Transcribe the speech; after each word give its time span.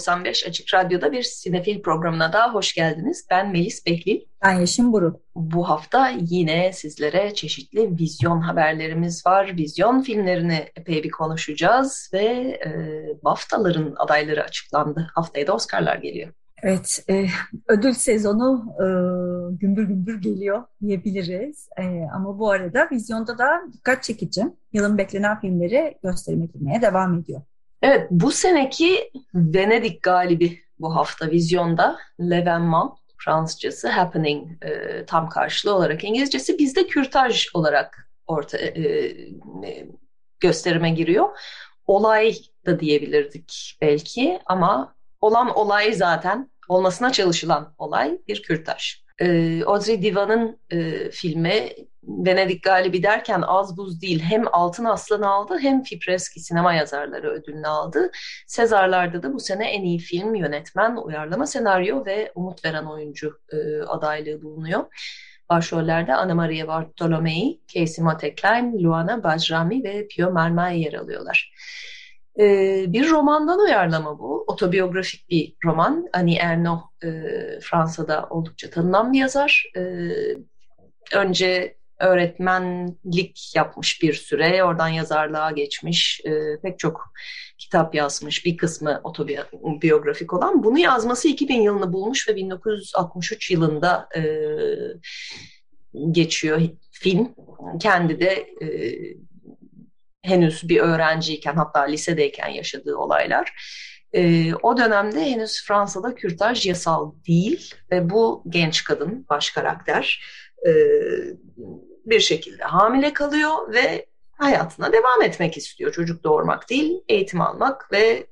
95 0.00 0.46
Açık 0.46 0.74
Radyo'da 0.74 1.12
bir 1.12 1.22
sinefil 1.22 1.82
programına 1.82 2.32
daha 2.32 2.54
hoş 2.54 2.74
geldiniz. 2.74 3.26
Ben 3.30 3.52
Melis 3.52 3.86
Behlil. 3.86 4.20
Ben 4.44 4.60
Yeşim 4.60 4.92
Burul. 4.92 5.14
Bu 5.34 5.68
hafta 5.68 6.08
yine 6.20 6.72
sizlere 6.72 7.34
çeşitli 7.34 7.98
vizyon 7.98 8.40
haberlerimiz 8.40 9.26
var. 9.26 9.56
Vizyon 9.56 10.00
filmlerini 10.00 10.66
epey 10.76 11.02
bir 11.02 11.10
konuşacağız 11.10 12.10
ve 12.12 12.24
e, 12.66 12.70
BAFTA'ların 13.24 13.94
adayları 13.96 14.44
açıklandı. 14.44 15.10
Haftaya 15.14 15.46
da 15.46 15.54
Oscar'lar 15.54 15.96
geliyor. 15.96 16.32
Evet, 16.62 17.04
e, 17.10 17.26
ödül 17.68 17.92
sezonu 17.92 18.64
e, 18.76 18.86
gümbür 19.56 19.82
gümbür 19.82 20.22
geliyor 20.22 20.62
diyebiliriz. 20.82 21.68
E, 21.78 21.82
ama 22.14 22.38
bu 22.38 22.50
arada 22.50 22.88
vizyonda 22.92 23.38
da 23.38 23.62
dikkat 23.72 24.02
çekici 24.02 24.42
yılın 24.72 24.98
beklenen 24.98 25.40
filmleri 25.40 25.98
gösterime 26.02 26.46
girmeye 26.46 26.82
devam 26.82 27.18
ediyor. 27.18 27.42
Evet, 27.82 28.06
bu 28.10 28.32
seneki 28.32 29.10
Venedik 29.34 30.02
galibi 30.02 30.60
bu 30.78 30.96
hafta 30.96 31.30
vizyonda 31.30 31.98
L'Evénement, 32.20 32.96
Fransızcası 33.16 33.88
Happening 33.88 34.64
e, 34.64 35.04
tam 35.06 35.28
karşılığı 35.28 35.74
olarak 35.74 36.04
İngilizcesi 36.04 36.58
bizde 36.58 36.86
kürtaj 36.86 37.46
olarak 37.54 38.10
orta 38.26 38.58
e, 38.58 38.80
e, 39.66 39.88
gösterime 40.40 40.90
giriyor. 40.90 41.38
Olay 41.86 42.34
da 42.66 42.80
diyebilirdik 42.80 43.78
belki 43.80 44.40
ama 44.46 44.94
olan 45.20 45.58
olay 45.58 45.92
zaten 45.92 46.50
olmasına 46.68 47.12
çalışılan 47.12 47.74
olay 47.78 48.18
bir 48.28 48.42
kürtaj. 48.42 49.02
E, 49.20 49.62
Audrey 49.64 50.02
Divan'ın 50.02 50.58
e, 50.70 51.10
filmi 51.10 51.68
Venedik 52.02 52.62
galibi 52.62 53.02
derken 53.02 53.42
az 53.46 53.76
buz 53.76 54.02
değil 54.02 54.20
hem 54.20 54.44
Altın 54.52 54.84
Aslan 54.84 55.22
aldı 55.22 55.58
hem 55.58 55.82
Fipreski 55.82 56.40
sinema 56.40 56.74
yazarları 56.74 57.30
ödülünü 57.30 57.66
aldı. 57.66 58.10
Sezarlarda 58.46 59.22
da 59.22 59.34
bu 59.34 59.40
sene 59.40 59.70
en 59.70 59.82
iyi 59.82 59.98
film, 59.98 60.34
yönetmen, 60.34 60.96
uyarlama 60.96 61.46
senaryo 61.46 62.04
ve 62.04 62.32
umut 62.34 62.64
veren 62.64 62.84
oyuncu 62.84 63.38
e, 63.52 63.82
adaylığı 63.82 64.42
bulunuyor. 64.42 64.84
Başrollerde 65.48 66.14
Anna 66.14 66.34
Maria 66.34 66.68
Bartolomei, 66.68 67.60
Casey 67.74 68.04
Moteklein, 68.04 68.84
Luana 68.84 69.22
Bajrami 69.22 69.84
ve 69.84 70.08
Pio 70.08 70.30
Marmay 70.30 70.80
yer 70.80 70.92
alıyorlar. 70.92 71.52
Ee, 72.38 72.84
bir 72.88 73.10
romandan 73.10 73.58
uyarlama 73.58 74.18
bu. 74.18 74.44
Otobiyografik 74.46 75.30
bir 75.30 75.54
roman. 75.64 76.08
Annie 76.12 76.38
Ernaux 76.38 77.04
e, 77.04 77.08
Fransa'da 77.62 78.26
oldukça 78.30 78.70
tanınan 78.70 79.12
bir 79.12 79.18
yazar. 79.18 79.64
E, 79.76 79.80
önce 81.14 81.76
öğretmenlik 81.98 83.56
yapmış 83.56 84.02
bir 84.02 84.14
süre. 84.14 84.64
Oradan 84.64 84.88
yazarlığa 84.88 85.50
geçmiş. 85.50 86.20
E, 86.24 86.60
pek 86.62 86.78
çok 86.78 87.12
kitap 87.58 87.94
yazmış. 87.94 88.46
Bir 88.46 88.56
kısmı 88.56 89.00
otobiyografik 89.04 90.32
olan. 90.32 90.64
Bunu 90.64 90.78
yazması 90.78 91.28
2000 91.28 91.60
yılını 91.60 91.92
bulmuş 91.92 92.28
ve 92.28 92.36
1963 92.36 93.50
yılında 93.50 94.08
e, 94.16 94.22
geçiyor 96.10 96.60
film. 96.90 97.34
Kendi 97.80 98.20
de 98.20 98.48
e, 98.62 98.66
henüz 100.22 100.68
bir 100.68 100.80
öğrenciyken 100.80 101.54
hatta 101.54 101.80
lisedeyken 101.80 102.48
yaşadığı 102.48 102.96
olaylar. 102.96 103.52
E, 104.12 104.54
o 104.54 104.76
dönemde 104.76 105.24
henüz 105.24 105.64
Fransa'da 105.66 106.14
kürtaj 106.14 106.66
yasal 106.66 107.12
değil 107.28 107.74
ve 107.90 108.10
bu 108.10 108.42
genç 108.48 108.84
kadın 108.84 109.26
baş 109.30 109.50
karakter 109.50 110.24
e, 110.66 110.72
bir 112.06 112.20
şekilde 112.20 112.64
hamile 112.64 113.12
kalıyor 113.12 113.72
ve 113.74 114.06
hayatına 114.32 114.92
devam 114.92 115.22
etmek 115.22 115.56
istiyor. 115.56 115.92
Çocuk 115.92 116.24
doğurmak 116.24 116.70
değil, 116.70 117.00
eğitim 117.08 117.40
almak 117.40 117.92
ve 117.92 118.26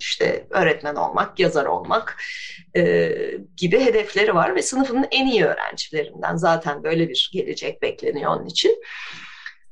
işte 0.00 0.46
öğretmen 0.50 0.94
olmak, 0.94 1.38
yazar 1.38 1.66
olmak 1.66 2.16
e, 2.76 3.12
gibi 3.56 3.80
hedefleri 3.80 4.34
var 4.34 4.54
ve 4.54 4.62
sınıfının 4.62 5.06
en 5.10 5.26
iyi 5.26 5.44
öğrencilerinden 5.44 6.36
zaten 6.36 6.84
böyle 6.84 7.08
bir 7.08 7.30
gelecek 7.32 7.82
bekleniyor 7.82 8.36
onun 8.36 8.46
için. 8.46 8.82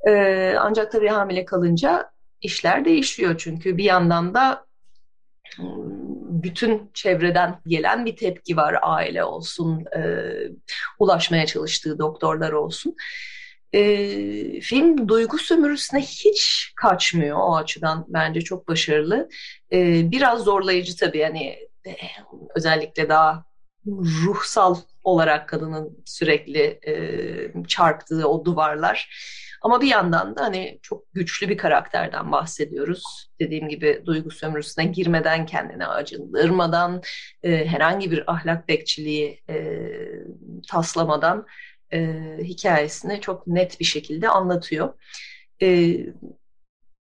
E, 0.07 0.53
ancak 0.59 0.91
tabii 0.91 1.07
hamile 1.07 1.45
kalınca 1.45 2.11
işler 2.41 2.85
değişiyor 2.85 3.35
çünkü 3.37 3.77
bir 3.77 3.83
yandan 3.83 4.33
da 4.33 4.67
bütün 6.29 6.91
çevreden 6.93 7.59
gelen 7.67 8.05
bir 8.05 8.15
tepki 8.15 8.57
var 8.57 8.75
aile 8.81 9.23
olsun, 9.23 9.85
e, 9.97 10.01
ulaşmaya 10.99 11.45
çalıştığı 11.45 11.99
doktorlar 11.99 12.51
olsun. 12.51 12.95
E, 13.73 13.81
film 14.61 15.07
duygu 15.07 15.37
sömürüsüne 15.37 16.01
hiç 16.01 16.71
kaçmıyor 16.75 17.37
o 17.37 17.55
açıdan 17.55 18.05
bence 18.07 18.41
çok 18.41 18.67
başarılı. 18.67 19.29
E, 19.73 20.11
biraz 20.11 20.43
zorlayıcı 20.43 20.95
tabii 20.95 21.17
yani 21.17 21.47
e, 21.87 21.95
özellikle 22.55 23.09
daha 23.09 23.43
ruhsal 24.25 24.75
olarak 25.03 25.49
kadının 25.49 26.03
sürekli 26.05 26.79
e, 26.87 26.93
çarptığı 27.67 28.29
o 28.29 28.45
duvarlar 28.45 29.09
ama 29.61 29.81
bir 29.81 29.87
yandan 29.87 30.35
da 30.35 30.43
hani 30.43 30.79
çok 30.81 31.13
güçlü 31.13 31.49
bir 31.49 31.57
karakterden 31.57 32.31
bahsediyoruz. 32.31 33.29
Dediğim 33.39 33.69
gibi 33.69 34.03
duygu 34.05 34.31
sömürüsüne 34.31 34.85
girmeden, 34.85 35.45
kendine 35.45 35.87
acındırmadan, 35.87 37.01
e, 37.43 37.65
herhangi 37.65 38.11
bir 38.11 38.31
ahlak 38.31 38.67
bekçiliği 38.67 39.43
e, 39.49 39.89
taslamadan 40.67 41.45
e, 41.93 42.21
hikayesini 42.43 43.21
çok 43.21 43.47
net 43.47 43.79
bir 43.79 43.85
şekilde 43.85 44.29
anlatıyor. 44.29 44.93
E, 45.61 45.97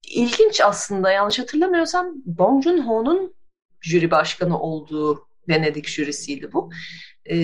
ilginç 0.08 0.62
aslında 0.62 1.12
yanlış 1.12 1.40
hatırlamıyorsam 1.40 2.14
Bong 2.26 2.64
Joon-ho'nun 2.64 3.36
jüri 3.82 4.12
başkanı 4.12 4.60
olduğu 4.60 5.28
Venedik 5.50 5.88
jürisiydi 5.88 6.54
bu. 6.54 6.70
E, 7.30 7.38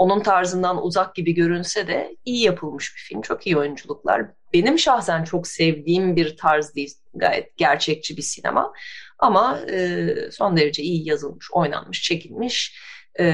onun 0.00 0.20
tarzından 0.20 0.84
uzak 0.84 1.14
gibi 1.14 1.34
görünse 1.34 1.86
de 1.86 2.16
iyi 2.24 2.44
yapılmış 2.44 2.96
bir 2.96 3.00
film. 3.00 3.20
Çok 3.20 3.46
iyi 3.46 3.56
oyunculuklar. 3.56 4.26
Benim 4.52 4.78
şahsen 4.78 5.24
çok 5.24 5.46
sevdiğim 5.46 6.16
bir 6.16 6.36
tarz 6.36 6.74
değil. 6.74 6.94
Gayet 7.14 7.56
gerçekçi 7.56 8.16
bir 8.16 8.22
sinema. 8.22 8.72
Ama 9.18 9.60
e, 9.70 10.14
son 10.30 10.56
derece 10.56 10.82
iyi 10.82 11.08
yazılmış, 11.08 11.52
oynanmış, 11.52 12.02
çekilmiş 12.02 12.78
e, 13.18 13.26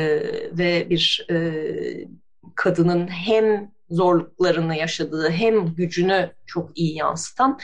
ve 0.58 0.90
bir 0.90 1.26
e, 1.30 1.36
kadının 2.54 3.08
hem 3.08 3.72
zorluklarını 3.90 4.76
yaşadığı 4.76 5.30
hem 5.30 5.74
gücünü 5.74 6.30
çok 6.46 6.78
iyi 6.78 6.96
yansıtan 6.96 7.58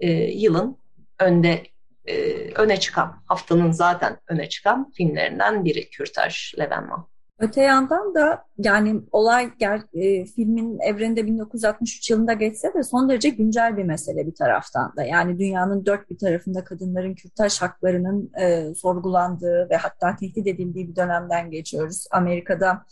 e, 0.00 0.10
yılın 0.12 0.76
önde 1.18 1.62
e, 2.06 2.14
öne 2.54 2.80
çıkan, 2.80 3.22
haftanın 3.26 3.72
zaten 3.72 4.18
öne 4.28 4.48
çıkan 4.48 4.90
filmlerinden 4.90 5.64
biri 5.64 5.90
Kürtaj 5.90 6.54
Levenman. 6.58 7.08
Öte 7.40 7.62
yandan 7.62 8.14
da 8.14 8.44
yani 8.58 9.00
olay 9.12 9.50
ger, 9.58 9.80
e, 9.94 10.24
filmin 10.24 10.78
evrende 10.78 11.26
1963 11.26 12.10
yılında 12.10 12.32
geçse 12.32 12.74
de 12.74 12.82
son 12.82 13.08
derece 13.08 13.28
güncel 13.28 13.76
bir 13.76 13.84
mesele 13.84 14.26
bir 14.26 14.34
taraftan 14.34 14.92
da. 14.96 15.04
Yani 15.04 15.38
dünyanın 15.38 15.86
dört 15.86 16.10
bir 16.10 16.18
tarafında 16.18 16.64
kadınların 16.64 17.14
kürtaj 17.14 17.60
haklarının 17.60 18.30
e, 18.40 18.74
sorgulandığı 18.74 19.70
ve 19.70 19.76
hatta 19.76 20.16
tehdit 20.16 20.46
edildiği 20.46 20.88
bir 20.88 20.96
dönemden 20.96 21.50
geçiyoruz. 21.50 22.06
Amerika'da 22.10 22.84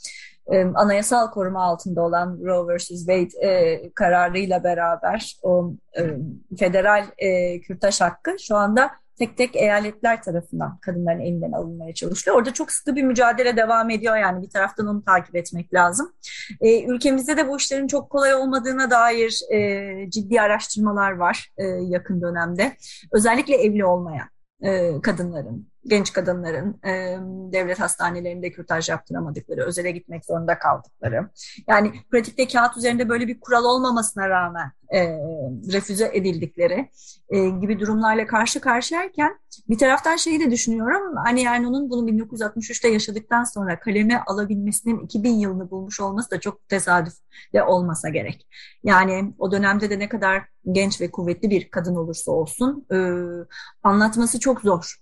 e, 0.52 0.64
anayasal 0.64 1.30
koruma 1.30 1.64
altında 1.64 2.02
olan 2.02 2.38
Roe 2.44 2.76
vs. 2.76 2.88
Wade 2.88 3.46
e, 3.46 3.90
kararıyla 3.94 4.64
beraber 4.64 5.36
o 5.42 5.72
e, 5.98 6.02
federal 6.58 7.04
e, 7.18 7.60
kürtaj 7.60 8.00
hakkı 8.00 8.36
şu 8.38 8.56
anda 8.56 8.90
tek 9.18 9.36
tek 9.36 9.56
eyaletler 9.56 10.22
tarafından 10.22 10.78
kadınların 10.78 11.20
elinden 11.20 11.52
alınmaya 11.52 11.94
çalışılıyor. 11.94 12.38
Orada 12.38 12.52
çok 12.52 12.72
sıkı 12.72 12.96
bir 12.96 13.02
mücadele 13.02 13.56
devam 13.56 13.90
ediyor 13.90 14.16
yani 14.16 14.42
bir 14.42 14.50
taraftan 14.50 14.86
onu 14.86 15.04
takip 15.04 15.36
etmek 15.36 15.74
lazım. 15.74 16.12
E, 16.60 16.84
ülkemizde 16.84 17.36
de 17.36 17.48
bu 17.48 17.56
işlerin 17.56 17.86
çok 17.86 18.10
kolay 18.10 18.34
olmadığına 18.34 18.90
dair 18.90 19.40
e, 19.52 20.10
ciddi 20.10 20.40
araştırmalar 20.40 21.12
var 21.12 21.50
e, 21.56 21.64
yakın 21.66 22.20
dönemde. 22.20 22.76
Özellikle 23.12 23.56
evli 23.56 23.84
olmayan 23.84 24.28
e, 24.62 25.00
kadınların 25.02 25.68
genç 25.86 26.12
kadınların 26.12 26.80
e, 26.84 27.18
devlet 27.52 27.80
hastanelerinde 27.80 28.50
kürtaj 28.50 28.88
yaptıramadıkları, 28.88 29.60
özele 29.60 29.90
gitmek 29.90 30.24
zorunda 30.24 30.58
kaldıkları. 30.58 31.28
Yani 31.68 31.92
pratikte 32.10 32.48
kağıt 32.48 32.76
üzerinde 32.76 33.08
böyle 33.08 33.28
bir 33.28 33.40
kural 33.40 33.64
olmamasına 33.64 34.28
rağmen 34.28 34.72
e, 34.94 35.18
refüze 35.72 36.10
edildikleri 36.14 36.90
e, 37.28 37.48
gibi 37.48 37.80
durumlarla 37.80 38.26
karşı 38.26 38.60
karşıyayken 38.60 39.38
bir 39.68 39.78
taraftan 39.78 40.16
şeyi 40.16 40.40
de 40.40 40.50
düşünüyorum. 40.50 41.16
Hani 41.24 41.42
yani 41.42 41.66
onun 41.66 41.90
bunu 41.90 42.08
1963'te 42.08 42.88
yaşadıktan 42.88 43.44
sonra 43.44 43.80
kaleme 43.80 44.22
alabilmesinin 44.26 45.00
2000 45.00 45.30
yılını 45.30 45.70
bulmuş 45.70 46.00
olması 46.00 46.30
da 46.30 46.40
çok 46.40 46.68
tesadüf 46.68 47.14
de 47.54 47.62
olmasa 47.62 48.08
gerek. 48.08 48.46
Yani 48.84 49.34
o 49.38 49.52
dönemde 49.52 49.90
de 49.90 49.98
ne 49.98 50.08
kadar 50.08 50.44
genç 50.72 51.00
ve 51.00 51.10
kuvvetli 51.10 51.50
bir 51.50 51.70
kadın 51.70 51.94
olursa 51.94 52.32
olsun 52.32 52.86
e, 52.92 52.98
anlatması 53.82 54.40
çok 54.40 54.60
zor 54.60 54.96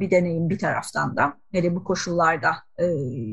bir 0.00 0.10
deneyim 0.10 0.50
bir 0.50 0.58
taraftan 0.58 1.16
da. 1.16 1.32
Hele 1.52 1.76
bu 1.76 1.84
koşullarda 1.84 2.50
e, 2.78 2.84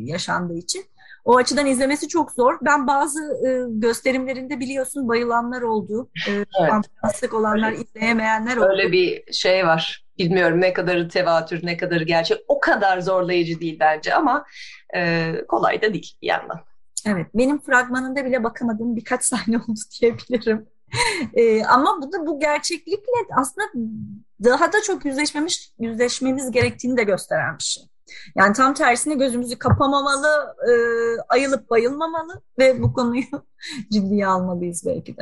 yaşandığı 0.06 0.58
için. 0.58 0.86
O 1.26 1.38
açıdan 1.38 1.66
izlemesi 1.66 2.08
çok 2.08 2.32
zor. 2.32 2.58
Ben 2.62 2.88
bazı 2.88 3.20
e, 3.20 3.50
gösterimlerinde 3.70 4.60
biliyorsun 4.60 5.08
bayılanlar 5.08 5.62
oldu. 5.62 6.10
E, 6.28 6.32
evet. 6.32 7.34
olanlar, 7.34 7.72
öyle, 7.72 7.84
izleyemeyenler 7.84 8.58
oldu. 8.58 8.68
Öyle 8.70 8.92
bir 8.92 9.34
şey 9.34 9.66
var. 9.66 10.06
Bilmiyorum 10.18 10.62
ne 10.62 10.74
kadarı 10.74 11.10
tevatür, 11.10 11.66
ne 11.66 11.78
kadarı 11.78 12.04
gerçek. 12.04 12.38
O 12.48 12.60
kadar 12.60 13.00
zorlayıcı 13.00 13.60
değil 13.60 13.78
bence 13.80 14.14
ama 14.14 14.46
e, 14.96 15.32
kolay 15.48 15.82
da 15.82 15.94
değil 15.94 16.18
bir 16.22 16.28
yandan. 16.28 16.60
Evet, 17.08 17.28
benim 17.34 17.62
fragmanında 17.62 18.26
bile 18.26 18.44
bakamadığım 18.44 18.96
birkaç 18.96 19.24
sahne 19.26 19.58
oldu 19.58 19.80
diyebilirim. 20.02 20.68
E, 21.34 21.64
ama 21.64 22.02
bu 22.02 22.12
da 22.12 22.26
bu 22.26 22.40
gerçeklikle 22.40 23.14
aslında 23.38 23.68
daha 24.44 24.74
da 24.74 24.82
çok 24.82 25.06
yüzleşmemiş, 25.06 25.72
yüzleşmemiz 25.80 26.52
gerektiğini 26.52 26.98
de 26.98 27.04
gösteren 27.04 27.58
bir 27.58 27.64
şey. 27.64 27.84
Yani 28.36 28.54
tam 28.54 28.74
tersine 28.74 29.16
gözümüzü 29.16 29.60
kapamamalı, 29.60 30.56
e, 30.70 30.72
ayılıp 31.30 31.70
bayılmamalı 31.70 32.42
ve 32.60 32.82
bu 32.82 32.94
konuyu 32.94 33.24
ciddiye 33.92 34.28
almalıyız 34.28 34.84
belki 34.86 35.18
de. 35.18 35.22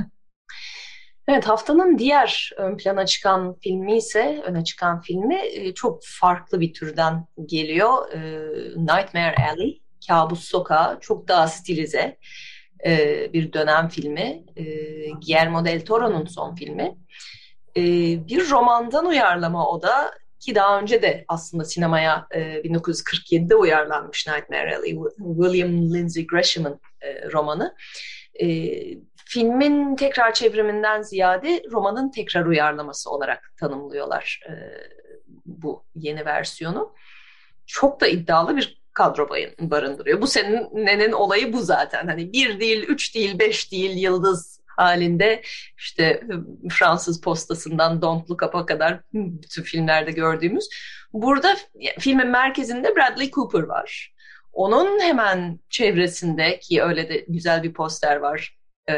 Evet 1.28 1.48
haftanın 1.48 1.98
diğer 1.98 2.52
ön 2.58 2.78
plana 2.78 3.06
çıkan 3.06 3.56
filmi 3.60 3.98
ise 3.98 4.42
öne 4.46 4.64
çıkan 4.64 5.02
filmi 5.02 5.36
e, 5.36 5.74
çok 5.74 6.02
farklı 6.06 6.60
bir 6.62 6.74
türden 6.74 7.26
geliyor. 7.46 8.12
E, 8.12 8.20
Nightmare 8.78 9.36
Alley, 9.52 9.82
Kabus 10.08 10.44
Sokağı 10.44 11.00
çok 11.00 11.28
daha 11.28 11.48
stilize 11.48 12.18
e, 12.86 13.34
bir 13.34 13.54
dönem 13.54 13.88
filmi. 13.88 14.44
Guillermo 15.26 15.66
del 15.66 15.86
Toro'nun 15.86 16.26
son 16.26 16.56
filmi. 16.56 16.98
Bir 18.28 18.50
romandan 18.50 19.06
uyarlama 19.06 19.70
o 19.70 19.82
da 19.82 20.12
ki 20.46 20.56
daha 20.56 20.80
önce 20.80 21.02
de 21.02 21.26
aslında 21.28 21.66
sinemaya 21.66 22.28
e, 22.32 22.40
1947'de 22.40 23.56
uyarlanmış 23.56 24.28
Nightmare 24.28 24.78
Alley, 24.78 24.98
William 25.18 25.94
Lindsay 25.94 26.28
Gresham'ın 26.28 26.80
e, 27.02 27.32
romanı. 27.32 27.76
E, 28.42 28.48
filmin 29.26 29.96
tekrar 29.96 30.34
çevriminden 30.34 31.02
ziyade 31.02 31.64
romanın 31.72 32.12
tekrar 32.12 32.46
uyarlaması 32.46 33.10
olarak 33.10 33.54
tanımlıyorlar 33.60 34.40
e, 34.50 34.54
bu 35.46 35.86
yeni 35.96 36.26
versiyonu. 36.26 36.94
Çok 37.66 38.02
da 38.02 38.08
iddialı 38.08 38.58
bir 38.58 38.83
kadro 38.94 39.30
barındırıyor. 39.60 40.22
Bu 40.22 40.28
senenin 40.28 41.12
olayı 41.12 41.54
bu 41.54 41.62
zaten. 41.62 42.08
Hani 42.08 42.34
bir 42.34 42.60
değil, 42.60 42.84
üç 42.84 43.16
değil, 43.16 43.40
beş 43.40 43.72
değil 43.72 43.98
yıldız 43.98 44.60
halinde 44.68 45.42
işte 45.78 46.24
Fransız 46.72 47.22
postasından 47.22 48.02
Don't 48.02 48.30
Look 48.30 48.44
Up'a 48.44 48.66
kadar 48.66 49.00
bütün 49.14 49.64
filmlerde 49.64 50.12
gördüğümüz. 50.12 50.70
Burada 51.14 51.56
filmin 52.00 52.28
merkezinde 52.28 52.96
Bradley 52.96 53.32
Cooper 53.32 53.64
var. 53.64 54.14
Onun 54.54 55.00
hemen 55.00 55.60
çevresinde 55.70 56.60
ki 56.60 56.84
öyle 56.84 57.10
de 57.10 57.26
güzel 57.28 57.64
bir 57.64 57.74
poster 57.74 58.16
var 58.16 58.58
e, 58.88 58.94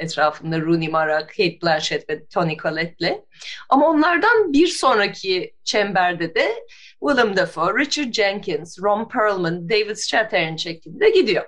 etrafında 0.00 0.60
Rooney 0.60 0.88
Mara, 0.88 1.26
Kate 1.26 1.58
Blanchett 1.62 2.10
ve 2.10 2.26
Tony 2.26 2.56
Collette'le. 2.56 3.24
Ama 3.68 3.88
onlardan 3.88 4.52
bir 4.52 4.66
sonraki 4.66 5.54
çemberde 5.64 6.34
de 6.34 6.64
Willem 7.00 7.36
Dafoe, 7.36 7.78
Richard 7.78 8.12
Jenkins, 8.12 8.78
Ron 8.82 9.08
Perlman, 9.08 9.68
David 9.68 9.96
Strathairn 9.96 10.56
şeklinde 10.56 11.10
gidiyor. 11.10 11.44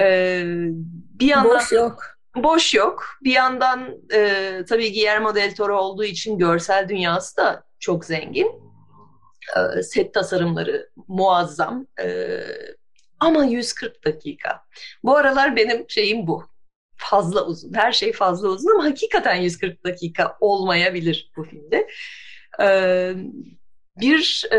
Ee, 0.00 0.42
bir 1.20 1.26
yandan 1.26 1.56
boş 1.56 1.72
yok 1.72 2.18
boş 2.42 2.74
yok. 2.74 3.04
Bir 3.22 3.32
yandan 3.32 3.96
e, 4.12 4.64
tabii 4.68 4.92
Guillermo 4.92 5.34
del 5.34 5.54
Toro 5.54 5.78
olduğu 5.78 6.04
için 6.04 6.38
görsel 6.38 6.88
dünyası 6.88 7.36
da 7.36 7.64
çok 7.78 8.04
zengin. 8.04 8.52
E, 9.56 9.82
set 9.82 10.14
tasarımları 10.14 10.90
muazzam. 11.08 11.86
E, 12.02 12.40
ama 13.20 13.44
140 13.44 14.04
dakika. 14.04 14.64
Bu 15.04 15.16
aralar 15.16 15.56
benim 15.56 15.84
şeyim 15.90 16.26
bu. 16.26 16.44
Fazla 16.96 17.46
uzun. 17.46 17.74
Her 17.74 17.92
şey 17.92 18.12
fazla 18.12 18.48
uzun 18.48 18.74
ama 18.74 18.84
hakikaten 18.84 19.34
140 19.34 19.84
dakika 19.84 20.36
olmayabilir 20.40 21.32
bu 21.36 21.44
filmde. 21.44 21.88
E, 22.60 22.68
bir 24.00 24.44
e, 24.52 24.58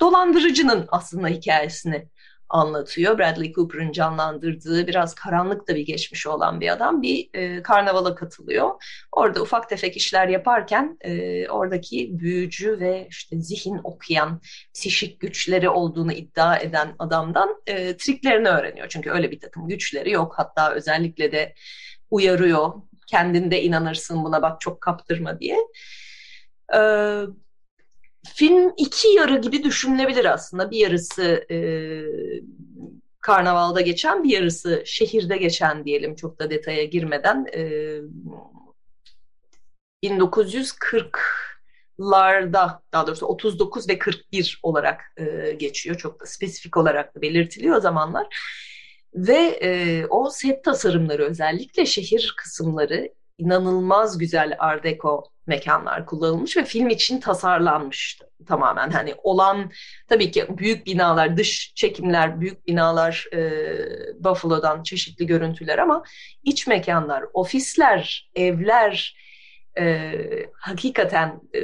dolandırıcının 0.00 0.86
aslında 0.88 1.28
hikayesini 1.28 2.08
anlatıyor. 2.52 3.18
Bradley 3.18 3.52
Cooper'ın 3.52 3.92
canlandırdığı 3.92 4.86
biraz 4.86 5.14
karanlık 5.14 5.68
da 5.68 5.74
bir 5.74 5.86
geçmişi 5.86 6.28
olan 6.28 6.60
bir 6.60 6.72
adam 6.72 7.02
bir 7.02 7.28
e, 7.34 7.62
karnavala 7.62 8.14
katılıyor. 8.14 8.70
Orada 9.12 9.42
ufak 9.42 9.68
tefek 9.68 9.96
işler 9.96 10.28
yaparken 10.28 10.96
e, 11.00 11.48
oradaki 11.48 12.18
büyücü 12.18 12.80
ve 12.80 13.06
işte 13.10 13.40
zihin 13.40 13.80
okuyan, 13.84 14.40
psişik 14.74 15.20
güçleri 15.20 15.68
olduğunu 15.68 16.12
iddia 16.12 16.56
eden 16.58 16.94
adamdan 16.98 17.62
e, 17.66 17.96
triklerini 17.96 18.48
öğreniyor. 18.48 18.88
Çünkü 18.88 19.10
öyle 19.10 19.30
bir 19.30 19.40
takım 19.40 19.68
güçleri 19.68 20.10
yok. 20.10 20.34
Hatta 20.36 20.72
özellikle 20.74 21.32
de 21.32 21.54
uyarıyor. 22.10 22.72
Kendinde 23.06 23.62
inanırsın 23.62 24.24
buna 24.24 24.42
bak 24.42 24.60
çok 24.60 24.80
kaptırma 24.80 25.40
diye. 25.40 25.58
Ee, 26.74 27.22
film 28.26 28.72
iki 28.76 29.08
yarı 29.08 29.38
gibi 29.38 29.64
düşünülebilir 29.64 30.24
aslında. 30.24 30.70
Bir 30.70 30.78
yarısı 30.78 31.46
e, 31.50 31.58
karnavalda 33.20 33.80
geçen, 33.80 34.24
bir 34.24 34.30
yarısı 34.30 34.82
şehirde 34.86 35.36
geçen 35.36 35.84
diyelim 35.84 36.14
çok 36.14 36.38
da 36.38 36.50
detaya 36.50 36.84
girmeden. 36.84 37.46
E, 37.54 37.92
1940'larda 40.04 42.80
daha 42.92 43.06
doğrusu 43.06 43.26
39 43.26 43.88
ve 43.88 43.98
41 43.98 44.60
olarak 44.62 45.00
e, 45.16 45.52
geçiyor. 45.52 45.96
Çok 45.96 46.20
da 46.20 46.26
spesifik 46.26 46.76
olarak 46.76 47.16
da 47.16 47.22
belirtiliyor 47.22 47.76
o 47.76 47.80
zamanlar. 47.80 48.26
Ve 49.14 49.58
e, 49.62 50.06
o 50.06 50.30
set 50.30 50.64
tasarımları 50.64 51.24
özellikle 51.24 51.86
şehir 51.86 52.34
kısımları 52.36 53.12
inanılmaz 53.38 54.18
güzel 54.18 54.56
art 54.58 54.84
deco 54.84 55.31
mekanlar 55.46 56.06
kullanılmış 56.06 56.56
ve 56.56 56.64
film 56.64 56.88
için 56.88 57.20
tasarlanmış 57.20 58.18
tamamen. 58.46 58.90
Hani 58.90 59.14
olan 59.22 59.70
tabii 60.08 60.30
ki 60.30 60.46
büyük 60.48 60.86
binalar, 60.86 61.36
dış 61.36 61.72
çekimler, 61.74 62.40
büyük 62.40 62.66
binalar 62.66 63.26
e, 63.32 63.60
Buffalo'dan 64.24 64.82
çeşitli 64.82 65.26
görüntüler 65.26 65.78
ama 65.78 66.02
iç 66.44 66.66
mekanlar, 66.66 67.24
ofisler, 67.32 68.30
evler 68.34 69.16
e, 69.78 70.12
hakikaten 70.52 71.40
e, 71.54 71.60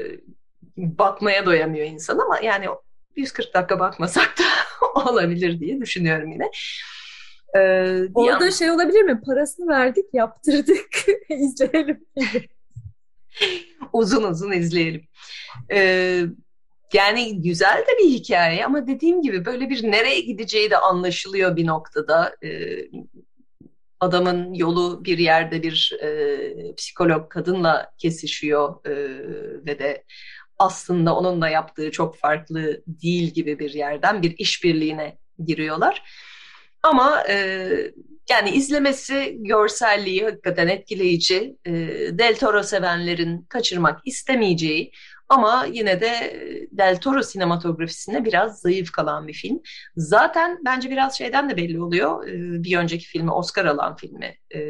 bakmaya 0.77 1.47
doyamıyor 1.47 1.87
insan 1.87 2.19
ama 2.19 2.41
yani 2.41 2.67
140 3.17 3.55
dakika 3.55 3.81
bakmasak 3.81 4.35
da 4.39 4.45
olabilir 5.11 5.61
diye 5.61 5.81
düşünüyorum 5.81 6.33
yine. 6.33 6.51
Ee, 7.57 8.01
Orada 8.15 8.45
yan... 8.45 8.51
şey 8.51 8.71
olabilir 8.71 9.03
mi? 9.03 9.21
Parasını 9.27 9.69
verdik, 9.69 10.05
yaptırdık, 10.13 10.89
izleyelim. 11.29 12.07
uzun 13.93 14.23
uzun 14.23 14.53
izleyelim. 14.53 15.09
Ee, 15.73 16.25
yani 16.93 17.43
güzel 17.43 17.79
de 17.79 18.05
bir 18.05 18.11
hikaye 18.11 18.65
ama 18.67 18.87
dediğim 18.87 19.23
gibi 19.23 19.45
böyle 19.45 19.71
bir 19.71 19.91
nereye 19.91 20.21
gideceği 20.21 20.71
de 20.71 20.79
anlaşılıyor 20.79 21.57
bir 21.57 21.67
noktada. 21.67 22.37
Ee, 22.45 22.89
adamın 24.01 24.55
yolu 24.55 25.05
bir 25.05 25.19
yerde 25.19 25.63
bir 25.63 25.99
e, 26.03 26.75
psikolog 26.75 27.31
kadınla 27.31 27.91
kesişiyor 27.99 28.87
e, 28.87 28.93
ve 29.67 29.79
de 29.79 30.05
aslında 30.59 31.17
onunla 31.17 31.49
yaptığı 31.49 31.91
çok 31.91 32.17
farklı 32.17 32.83
değil 32.87 33.31
gibi 33.31 33.59
bir 33.59 33.71
yerden 33.71 34.23
bir 34.23 34.39
işbirliğine 34.39 35.19
giriyorlar. 35.45 36.03
Ama 36.83 37.25
e, 37.29 37.69
yani 38.31 38.51
izlemesi, 38.51 39.37
görselliği 39.41 40.25
hakikaten 40.25 40.69
etkileyici. 40.69 41.57
E, 41.67 41.73
Del 42.19 42.37
Toro 42.37 42.63
sevenlerin 42.63 43.43
kaçırmak 43.43 44.01
istemeyeceği 44.05 44.93
ama 45.29 45.67
yine 45.73 46.01
de 46.01 46.41
Del 46.73 47.01
Toro 47.01 47.23
sinematografisinde 47.23 48.25
biraz 48.25 48.61
zayıf 48.61 48.91
kalan 48.93 49.29
bir 49.29 49.33
film. 49.33 49.61
Zaten 49.97 50.59
bence 50.65 50.91
biraz 50.91 51.19
şeyden 51.19 51.51
de 51.51 51.57
belli 51.57 51.83
oluyor. 51.83 52.29
E, 52.29 52.33
bir 52.65 52.79
önceki 52.79 53.07
filmi 53.07 53.31
Oscar 53.33 53.65
alan 53.65 53.97
filmi. 53.97 54.37
E, 54.55 54.61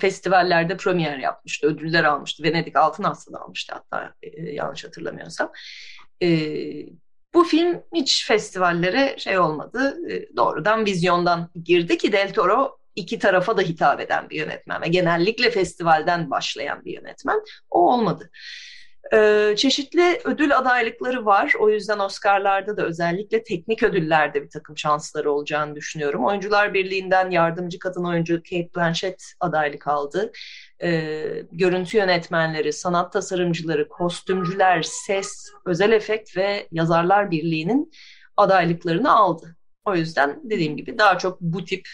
festivallerde 0.00 0.76
premier 0.76 1.18
yapmıştı, 1.18 1.66
ödüller 1.66 2.04
almıştı. 2.04 2.42
Venedik 2.42 2.76
Altın 2.76 3.04
Aslan 3.04 3.40
almıştı 3.40 3.74
hatta 3.74 4.14
e, 4.22 4.42
yanlış 4.42 4.84
hatırlamıyorsam. 4.84 5.52
Bu 7.38 7.44
film 7.44 7.82
hiç 7.94 8.26
festivallere 8.26 9.14
şey 9.18 9.38
olmadı. 9.38 9.96
E, 10.10 10.36
doğrudan 10.36 10.86
vizyondan 10.86 11.50
girdi 11.64 11.98
ki 11.98 12.12
Del 12.12 12.32
Toro 12.32 12.78
iki 12.96 13.18
tarafa 13.18 13.56
da 13.56 13.62
hitap 13.62 14.00
eden 14.00 14.30
bir 14.30 14.36
yönetmen 14.36 14.82
ve 14.82 14.88
genellikle 14.88 15.50
festivalden 15.50 16.30
başlayan 16.30 16.84
bir 16.84 16.92
yönetmen. 16.92 17.40
O 17.70 17.92
olmadı. 17.92 18.30
Ee, 19.12 19.54
çeşitli 19.56 20.20
ödül 20.24 20.56
adaylıkları 20.58 21.26
var. 21.26 21.52
O 21.58 21.70
yüzden 21.70 21.98
Oscar'larda 21.98 22.76
da 22.76 22.82
özellikle 22.82 23.42
teknik 23.42 23.82
ödüllerde 23.82 24.42
bir 24.42 24.50
takım 24.50 24.78
şansları 24.78 25.32
olacağını 25.32 25.74
düşünüyorum. 25.74 26.24
Oyuncular 26.24 26.74
Birliği'nden 26.74 27.30
yardımcı 27.30 27.78
kadın 27.78 28.04
oyuncu 28.04 28.36
Kate 28.36 28.68
Blanchett 28.76 29.32
adaylık 29.40 29.88
aldı. 29.88 30.32
Ee, 30.82 31.44
görüntü 31.52 31.96
yönetmenleri, 31.96 32.72
sanat 32.72 33.12
tasarımcıları, 33.12 33.88
kostümcüler, 33.88 34.82
ses, 34.82 35.52
özel 35.66 35.92
efekt 35.92 36.36
ve 36.36 36.68
yazarlar 36.72 37.30
birliğinin 37.30 37.92
adaylıklarını 38.36 39.12
aldı. 39.16 39.56
O 39.84 39.94
yüzden 39.94 40.40
dediğim 40.44 40.76
gibi 40.76 40.98
daha 40.98 41.18
çok 41.18 41.40
bu 41.40 41.64
tip 41.64 41.88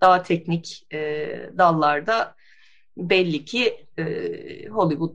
daha 0.00 0.22
teknik 0.22 0.86
e, 0.92 1.28
dallarda 1.58 2.34
belli 2.96 3.44
ki 3.44 3.86
e, 3.98 4.04
Hollywood 4.68 5.14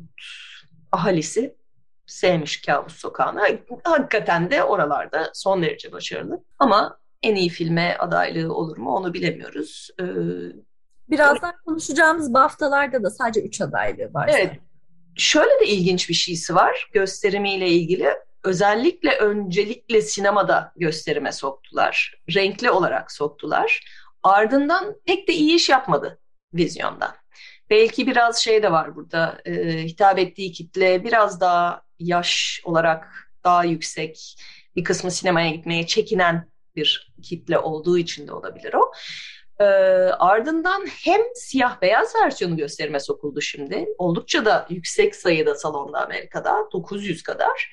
ahalisi 0.91 1.55
sevmiş 2.05 2.61
Kabus 2.61 2.95
Sokağı'nı. 2.95 3.59
Hakikaten 3.83 4.51
de 4.51 4.63
oralarda 4.63 5.31
son 5.33 5.63
derece 5.63 5.91
başarılı. 5.91 6.43
Ama 6.59 6.97
en 7.23 7.35
iyi 7.35 7.49
filme 7.49 7.97
adaylığı 7.99 8.53
olur 8.53 8.77
mu 8.77 8.95
onu 8.95 9.13
bilemiyoruz. 9.13 9.89
Ee, 9.99 10.03
Birazdan 11.09 11.53
konuşacağımız 11.65 12.33
BAFTA'larda 12.33 13.03
da 13.03 13.09
sadece 13.09 13.41
üç 13.41 13.61
adaylığı 13.61 14.13
var. 14.13 14.29
Evet. 14.33 14.59
Şöyle 15.15 15.59
de 15.59 15.65
ilginç 15.67 16.09
bir 16.09 16.13
şeysi 16.13 16.55
var 16.55 16.89
gösterimiyle 16.93 17.67
ilgili. 17.67 18.09
Özellikle 18.43 19.17
öncelikle 19.17 20.01
sinemada 20.01 20.71
gösterime 20.75 21.31
soktular. 21.31 22.15
Renkli 22.35 22.71
olarak 22.71 23.11
soktular. 23.11 23.83
Ardından 24.23 24.95
pek 25.05 25.27
de 25.27 25.33
iyi 25.33 25.55
iş 25.55 25.69
yapmadı 25.69 26.19
vizyonda. 26.53 27.15
Belki 27.69 28.07
biraz 28.07 28.37
şey 28.37 28.63
de 28.63 28.71
var 28.71 28.95
burada. 28.95 29.41
E, 29.45 29.83
hitap 29.83 30.19
ettiği 30.19 30.51
kitle 30.51 31.03
biraz 31.03 31.41
daha 31.41 31.81
yaş 31.99 32.61
olarak 32.63 33.29
daha 33.43 33.63
yüksek. 33.63 34.35
Bir 34.75 34.83
kısmı 34.83 35.11
sinemaya 35.11 35.49
gitmeye 35.49 35.87
çekinen 35.87 36.49
bir 36.75 37.13
kitle 37.23 37.59
olduğu 37.59 37.97
için 37.97 38.27
de 38.27 38.33
olabilir 38.33 38.73
o. 38.73 38.91
E, 39.59 39.63
ardından 40.19 40.85
hem 41.03 41.21
siyah 41.35 41.81
beyaz 41.81 42.15
versiyonu 42.15 42.57
gösterime 42.57 42.99
sokuldu 42.99 43.41
şimdi. 43.41 43.87
Oldukça 43.97 44.45
da 44.45 44.67
yüksek 44.69 45.15
sayıda 45.15 45.55
salonda 45.55 46.05
Amerika'da 46.05 46.69
900 46.73 47.23
kadar. 47.23 47.71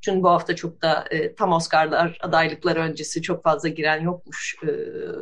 Çünkü 0.00 0.22
bu 0.22 0.28
hafta 0.30 0.56
çok 0.56 0.82
da 0.82 1.04
e, 1.10 1.34
tam 1.34 1.52
Oscar'lar 1.52 2.18
adaylıklar 2.20 2.76
öncesi 2.76 3.22
çok 3.22 3.44
fazla 3.44 3.68
giren 3.68 4.00
yokmuş 4.00 4.56
e, 4.62 4.66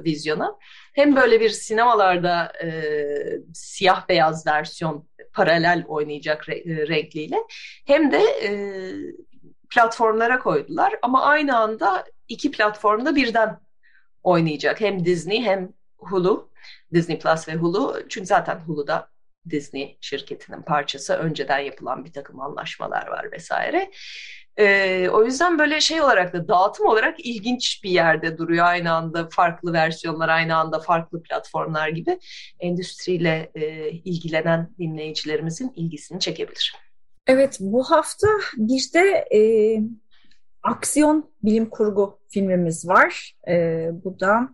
vizyona. 0.05 0.57
Hem 0.93 1.17
böyle 1.17 1.41
bir 1.41 1.51
sinemalarda 1.51 2.53
e, 2.65 2.71
siyah 3.55 4.09
beyaz 4.09 4.47
versiyon 4.47 5.09
paralel 5.33 5.85
oynayacak 5.89 6.49
re, 6.49 6.59
e, 6.59 6.89
renkliyle 6.89 7.37
hem 7.87 8.13
de 8.13 8.19
e, 8.19 8.51
platformlara 9.71 10.39
koydular. 10.39 10.95
Ama 11.03 11.23
aynı 11.23 11.59
anda 11.59 12.05
iki 12.29 12.51
platformda 12.51 13.17
birden 13.17 13.61
oynayacak. 14.23 14.81
Hem 14.81 15.05
Disney 15.05 15.43
hem 15.43 15.73
Hulu. 15.99 16.51
Disney 16.95 17.19
Plus 17.19 17.49
ve 17.49 17.55
Hulu. 17.55 17.97
Çünkü 18.09 18.27
zaten 18.27 18.59
Hulu'da 18.59 19.11
Disney 19.51 19.99
şirketinin 20.01 20.63
parçası. 20.63 21.15
Önceden 21.15 21.59
yapılan 21.59 22.05
bir 22.05 22.13
takım 22.13 22.41
anlaşmalar 22.41 23.07
var 23.07 23.33
vesaire. 23.33 23.91
Ee, 24.59 25.09
o 25.09 25.25
yüzden 25.25 25.59
böyle 25.59 25.81
şey 25.81 26.03
olarak 26.03 26.33
da 26.33 26.49
dağıtım 26.49 26.87
olarak 26.87 27.27
ilginç 27.27 27.85
bir 27.85 27.91
yerde 27.91 28.39
duruyor 28.39 28.65
aynı 28.65 28.93
anda 28.93 29.29
farklı 29.29 29.73
versiyonlar 29.73 30.29
aynı 30.29 30.57
anda 30.57 30.79
farklı 30.81 31.23
platformlar 31.23 31.89
gibi 31.89 32.19
endüstriyle 32.61 33.51
e, 33.55 33.91
ilgilenen 33.91 34.71
dinleyicilerimizin 34.79 35.73
ilgisini 35.77 36.21
çekebilir. 36.21 36.75
Evet 37.27 37.57
bu 37.61 37.91
hafta 37.91 38.29
bir 38.57 38.91
de 38.95 39.29
e, 39.35 39.41
aksiyon 40.63 41.31
bilim 41.43 41.71
kurgu 41.71 42.19
filmimiz 42.29 42.89
var. 42.89 43.35
E, 43.49 43.87
bu 43.93 44.21
da 44.21 44.49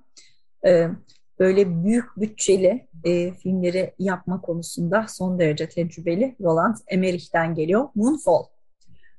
e, 0.66 0.88
böyle 1.38 1.84
büyük 1.84 2.16
bütçeli 2.16 2.88
e, 3.04 3.32
filmleri 3.32 3.94
yapma 3.98 4.40
konusunda 4.40 5.06
son 5.08 5.38
derece 5.38 5.68
tecrübeli 5.68 6.36
Roland 6.40 6.76
Emmerich'ten 6.88 7.54
geliyor. 7.54 7.88
Moonfall 7.94 8.44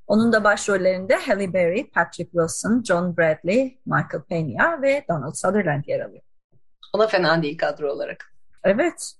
onun 0.06 0.32
da 0.32 0.44
başrollerinde 0.44 1.16
Halle 1.16 1.52
Berry, 1.52 1.90
Patrick 1.90 2.30
Wilson, 2.30 2.82
John 2.82 3.16
Bradley, 3.16 3.78
Michael 3.86 4.22
Pena 4.28 4.82
ve 4.82 5.04
Donald 5.08 5.34
Sutherland 5.34 5.84
yer 5.86 6.00
alıyor. 6.00 6.22
Ona 6.94 7.06
fena 7.06 7.42
değil 7.42 7.58
kadro 7.58 7.92
olarak. 7.92 8.32
Evet. 8.64 9.12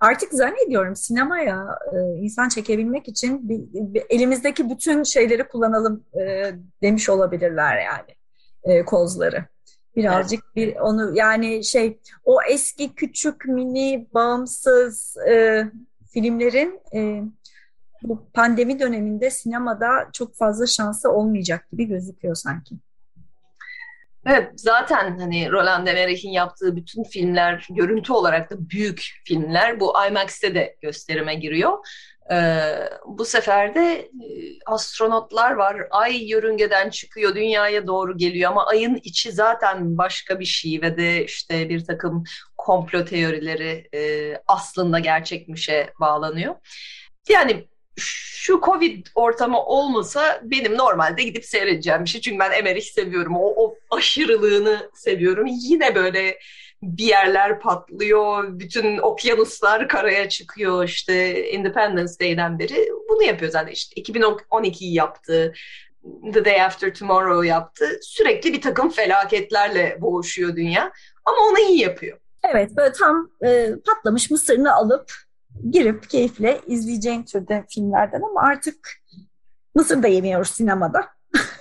Artık 0.00 0.32
zannediyorum 0.32 0.96
sinemaya 0.96 1.78
e, 1.92 1.96
insan 2.18 2.48
çekebilmek 2.48 3.08
için 3.08 3.48
bir, 3.48 3.60
bir, 3.94 4.02
elimizdeki 4.10 4.70
bütün 4.70 5.02
şeyleri 5.02 5.48
kullanalım 5.48 6.04
e, 6.20 6.52
demiş 6.82 7.08
olabilirler 7.08 7.78
yani 7.78 8.16
e, 8.64 8.84
kozları. 8.84 9.44
Birazcık 9.96 10.56
bir 10.56 10.76
onu 10.76 11.16
yani 11.16 11.64
şey 11.64 11.98
o 12.24 12.38
eski 12.50 12.94
küçük 12.94 13.46
mini 13.46 14.06
bağımsız 14.14 15.16
e, 15.16 15.64
filmlerin 16.12 16.80
e, 16.94 17.22
bu 18.02 18.30
pandemi 18.34 18.80
döneminde 18.80 19.30
sinemada 19.30 20.08
çok 20.12 20.36
fazla 20.36 20.66
şansı 20.66 21.10
olmayacak 21.10 21.70
gibi 21.70 21.84
gözüküyor 21.84 22.34
sanki. 22.34 22.74
Evet 24.26 24.50
zaten 24.56 25.18
hani 25.18 25.52
Roland 25.52 25.86
Emmerich'in 25.86 26.30
yaptığı 26.30 26.76
bütün 26.76 27.04
filmler 27.04 27.66
görüntü 27.70 28.12
olarak 28.12 28.50
da 28.50 28.70
büyük 28.70 29.02
filmler. 29.24 29.80
Bu 29.80 29.92
IMAX'te 30.08 30.54
de 30.54 30.76
gösterime 30.80 31.34
giriyor. 31.34 31.78
Ee, 32.32 32.88
bu 33.06 33.24
sefer 33.24 33.74
de 33.74 33.92
e, 33.92 34.08
astronotlar 34.66 35.50
var. 35.50 35.76
Ay 35.90 36.30
yörüngeden 36.30 36.90
çıkıyor, 36.90 37.34
dünyaya 37.34 37.86
doğru 37.86 38.16
geliyor 38.16 38.50
ama 38.50 38.66
ayın 38.66 39.00
içi 39.02 39.32
zaten 39.32 39.98
başka 39.98 40.40
bir 40.40 40.44
şey 40.44 40.82
ve 40.82 40.96
de 40.96 41.24
işte 41.24 41.68
bir 41.68 41.84
takım 41.84 42.24
komplo 42.56 43.04
teorileri 43.04 43.88
e, 43.94 44.32
aslında 44.46 44.98
gerçekmişe 44.98 45.92
bağlanıyor. 46.00 46.54
Yani 47.28 47.68
şu 47.96 48.60
Covid 48.64 49.06
ortamı 49.14 49.64
olmasa 49.64 50.40
benim 50.42 50.78
normalde 50.78 51.22
gidip 51.22 51.44
seyredeceğim 51.44 52.04
bir 52.04 52.08
şey. 52.08 52.20
Çünkü 52.20 52.38
ben 52.38 52.52
Emmerich 52.52 52.86
seviyorum. 52.86 53.36
O, 53.36 53.54
o 53.56 53.74
aşırılığını 53.90 54.90
seviyorum. 54.94 55.46
Yine 55.46 55.94
böyle 55.94 56.38
bir 56.84 57.04
yerler 57.04 57.60
patlıyor. 57.60 58.58
Bütün 58.58 58.98
okyanuslar 58.98 59.88
karaya 59.88 60.28
çıkıyor. 60.28 60.84
İşte 60.84 61.48
Independence 61.50 62.12
Day'den 62.20 62.58
beri 62.58 62.88
bunu 63.08 63.22
yapıyor 63.22 63.50
zaten. 63.52 63.72
işte 63.72 64.02
2012'yi 64.02 64.94
yaptı. 64.94 65.52
The 66.32 66.44
Day 66.44 66.62
After 66.62 66.94
Tomorrow 66.94 67.46
yaptı. 67.46 67.86
Sürekli 68.02 68.52
bir 68.52 68.60
takım 68.60 68.90
felaketlerle 68.90 69.98
boğuşuyor 70.00 70.56
dünya. 70.56 70.92
Ama 71.24 71.36
onu 71.50 71.58
iyi 71.58 71.80
yapıyor. 71.80 72.18
Evet 72.52 72.76
böyle 72.76 72.92
tam 72.92 73.30
e, 73.44 73.70
patlamış 73.86 74.30
mısırını 74.30 74.74
alıp 74.74 75.12
girip 75.70 76.10
keyifle 76.10 76.60
izleyeceğin 76.66 77.22
türde 77.22 77.64
filmlerden 77.68 78.22
ama 78.22 78.42
artık 78.42 79.02
mısır 79.74 80.02
da 80.02 80.08
yemiyoruz 80.08 80.50
sinemada. 80.50 81.06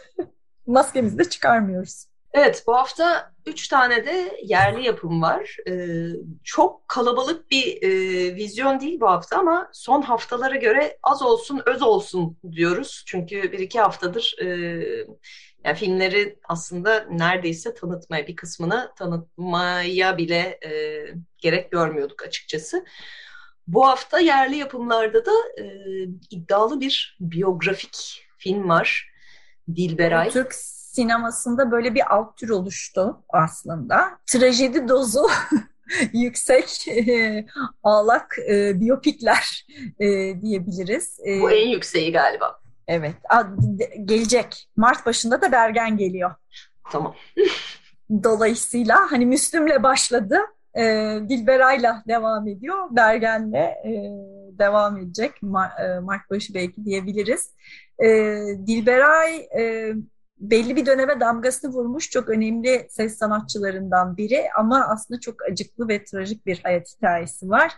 Maskemizi 0.67 1.17
de 1.17 1.23
çıkarmıyoruz. 1.23 2.05
Evet 2.33 2.63
bu 2.67 2.75
hafta 2.75 3.33
üç 3.45 3.67
tane 3.67 4.05
de 4.05 4.37
yerli 4.43 4.85
yapım 4.85 5.21
var. 5.21 5.57
Ee, 5.69 6.07
çok 6.43 6.87
kalabalık 6.87 7.51
bir 7.51 7.83
e, 7.83 7.89
vizyon 8.35 8.79
değil 8.79 8.99
bu 8.99 9.07
hafta 9.07 9.37
ama 9.37 9.69
son 9.73 10.01
haftalara 10.01 10.55
göre 10.55 10.97
az 11.03 11.21
olsun 11.21 11.61
öz 11.65 11.81
olsun 11.81 12.37
diyoruz. 12.51 13.03
Çünkü 13.07 13.51
bir 13.51 13.59
iki 13.59 13.79
haftadır 13.79 14.35
e, 14.41 14.45
yani 15.63 15.75
filmleri 15.75 16.39
aslında 16.49 17.05
neredeyse 17.09 17.73
tanıtmaya 17.73 18.27
bir 18.27 18.35
kısmını 18.35 18.91
tanıtmaya 18.97 20.17
bile 20.17 20.59
e, 20.65 21.03
gerek 21.37 21.71
görmüyorduk 21.71 22.23
açıkçası. 22.23 22.85
Bu 23.67 23.87
hafta 23.87 24.19
yerli 24.19 24.55
yapımlarda 24.55 25.25
da 25.25 25.31
e, 25.57 25.65
iddialı 26.29 26.81
bir 26.81 27.17
biyografik 27.19 28.25
film 28.37 28.69
var. 28.69 29.09
Dilberay. 29.75 30.29
Türk 30.29 30.53
sinemasında 30.95 31.71
böyle 31.71 31.95
bir 31.95 32.15
alt 32.15 32.37
tür 32.37 32.49
oluştu 32.49 33.23
aslında. 33.29 34.19
Trajedi 34.25 34.87
dozu 34.87 35.27
yüksek 36.13 36.87
e, 36.87 37.45
ağlak 37.83 38.35
e, 38.49 38.79
biyopikler 38.81 39.65
e, 39.99 40.07
diyebiliriz. 40.41 41.19
E, 41.25 41.41
Bu 41.41 41.51
en 41.51 41.67
yükseği 41.67 42.11
galiba. 42.11 42.59
Evet. 42.87 43.15
A, 43.29 43.43
gelecek. 44.05 44.69
Mart 44.75 45.05
başında 45.05 45.41
da 45.41 45.51
Bergen 45.51 45.97
geliyor. 45.97 46.31
Tamam. 46.91 47.15
Dolayısıyla 48.23 49.11
hani 49.11 49.25
Müslüm'le 49.25 49.83
başladı 49.83 50.39
e, 50.77 50.83
Dilberay'la 51.29 52.03
devam 52.07 52.47
ediyor. 52.47 52.77
Bergen'le 52.91 53.53
e, 53.85 54.11
devam 54.59 54.97
edecek. 54.97 55.31
E, 55.79 55.99
Mart 55.99 56.29
başı 56.29 56.53
belki 56.53 56.85
diyebiliriz. 56.85 57.53
E, 57.99 58.07
Dilberay 58.67 59.35
e, 59.35 59.93
belli 60.43 60.75
bir 60.75 60.85
döneme 60.85 61.19
damgasını 61.19 61.71
vurmuş 61.71 62.09
çok 62.09 62.29
önemli 62.29 62.87
ses 62.89 63.17
sanatçılarından 63.17 64.17
biri 64.17 64.43
ama 64.57 64.87
aslında 64.87 65.19
çok 65.19 65.35
acıklı 65.51 65.87
ve 65.87 66.03
trajik 66.03 66.45
bir 66.45 66.59
hayat 66.63 66.95
hikayesi 66.97 67.49
var. 67.49 67.73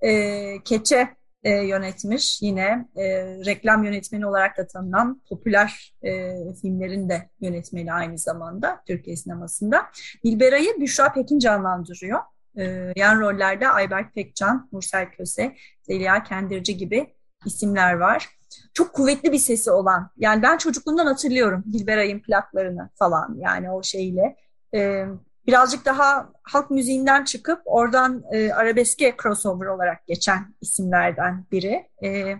E, 0.00 0.62
Keçe 0.64 1.08
e, 1.44 1.50
yönetmiş 1.50 2.42
yine 2.42 2.88
e, 2.96 3.04
reklam 3.46 3.84
yönetmeni 3.84 4.26
olarak 4.26 4.58
da 4.58 4.66
tanınan 4.66 5.22
popüler 5.28 5.94
e, 6.02 6.34
filmlerin 6.62 7.08
de 7.08 7.28
yönetmeni 7.40 7.92
aynı 7.92 8.18
zamanda 8.18 8.82
Türkiye 8.86 9.16
sinemasında. 9.16 9.86
Dilberay'ı 10.24 10.80
Büşra 10.80 11.12
Pekin 11.12 11.38
canlandırıyor. 11.38 12.20
E, 12.58 12.92
yan 12.96 13.20
rollerde 13.20 13.68
Ayberk 13.68 14.14
Pekcan, 14.14 14.68
Nursel 14.72 15.10
Köse, 15.10 15.56
Zeliha 15.82 16.22
Kendirci 16.22 16.76
gibi 16.76 17.14
isimler 17.46 17.94
var. 17.94 18.39
Çok 18.74 18.92
kuvvetli 18.92 19.32
bir 19.32 19.38
sesi 19.38 19.70
olan, 19.70 20.10
yani 20.16 20.42
ben 20.42 20.58
çocukluğumdan 20.58 21.06
hatırlıyorum 21.06 21.64
Dilberay'ın 21.72 22.20
plaklarını 22.20 22.90
falan 22.94 23.36
yani 23.38 23.70
o 23.70 23.82
şeyle. 23.82 24.36
E, 24.74 25.06
birazcık 25.46 25.84
daha 25.84 26.28
halk 26.42 26.70
müziğinden 26.70 27.24
çıkıp 27.24 27.62
oradan 27.64 28.24
e, 28.32 28.52
arabeske 28.52 29.16
crossover 29.22 29.66
olarak 29.66 30.06
geçen 30.06 30.54
isimlerden 30.60 31.44
biri. 31.52 31.88
E, 32.04 32.36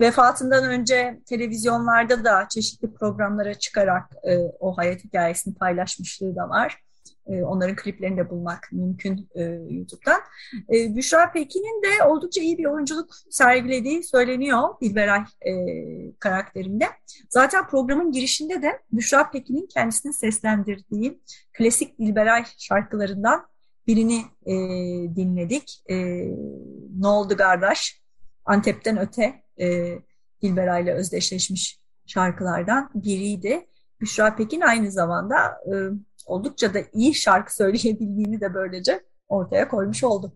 vefatından 0.00 0.64
önce 0.64 1.20
televizyonlarda 1.26 2.24
da 2.24 2.48
çeşitli 2.48 2.94
programlara 2.94 3.54
çıkarak 3.54 4.10
e, 4.24 4.38
o 4.38 4.76
hayat 4.76 5.04
hikayesini 5.04 5.54
paylaşmışlığı 5.54 6.36
da 6.36 6.48
var. 6.48 6.83
E, 7.26 7.42
onların 7.42 7.76
kliplerini 7.76 8.16
de 8.16 8.30
bulmak 8.30 8.68
mümkün 8.72 9.28
e, 9.34 9.42
YouTube'dan. 9.70 10.20
E, 10.72 10.96
Büşra 10.96 11.32
Pekin'in 11.32 11.82
de 11.82 12.04
oldukça 12.04 12.40
iyi 12.40 12.58
bir 12.58 12.64
oyunculuk 12.64 13.14
sergilediği 13.30 14.04
söyleniyor 14.04 14.68
Dilberay 14.82 15.20
e, 15.20 15.52
karakterinde. 16.18 16.84
Zaten 17.28 17.66
programın 17.66 18.12
girişinde 18.12 18.62
de 18.62 18.82
Büşra 18.92 19.30
Pekin'in 19.30 19.66
kendisini 19.66 20.12
seslendirdiği 20.12 21.20
klasik 21.52 21.98
Dilberay 21.98 22.44
şarkılarından 22.58 23.46
birini 23.86 24.22
e, 24.46 24.54
dinledik. 25.16 25.82
E, 25.90 25.96
ne 27.00 27.06
oldu 27.06 27.36
kardeş? 27.36 28.02
Antep'ten 28.44 28.98
öte 28.98 29.42
e, 29.60 29.98
Dilberay'la 30.42 30.94
özdeşleşmiş 30.94 31.78
şarkılardan 32.06 32.90
biriydi. 32.94 33.66
Büşra 34.00 34.36
Pekin 34.36 34.60
aynı 34.60 34.90
zamanda 34.90 35.36
e, 35.46 35.72
oldukça 36.26 36.74
da 36.74 36.78
iyi 36.92 37.14
şarkı 37.14 37.56
söyleyebildiğini 37.56 38.40
de 38.40 38.54
böylece 38.54 39.00
ortaya 39.28 39.68
koymuş 39.68 40.04
oldu. 40.04 40.32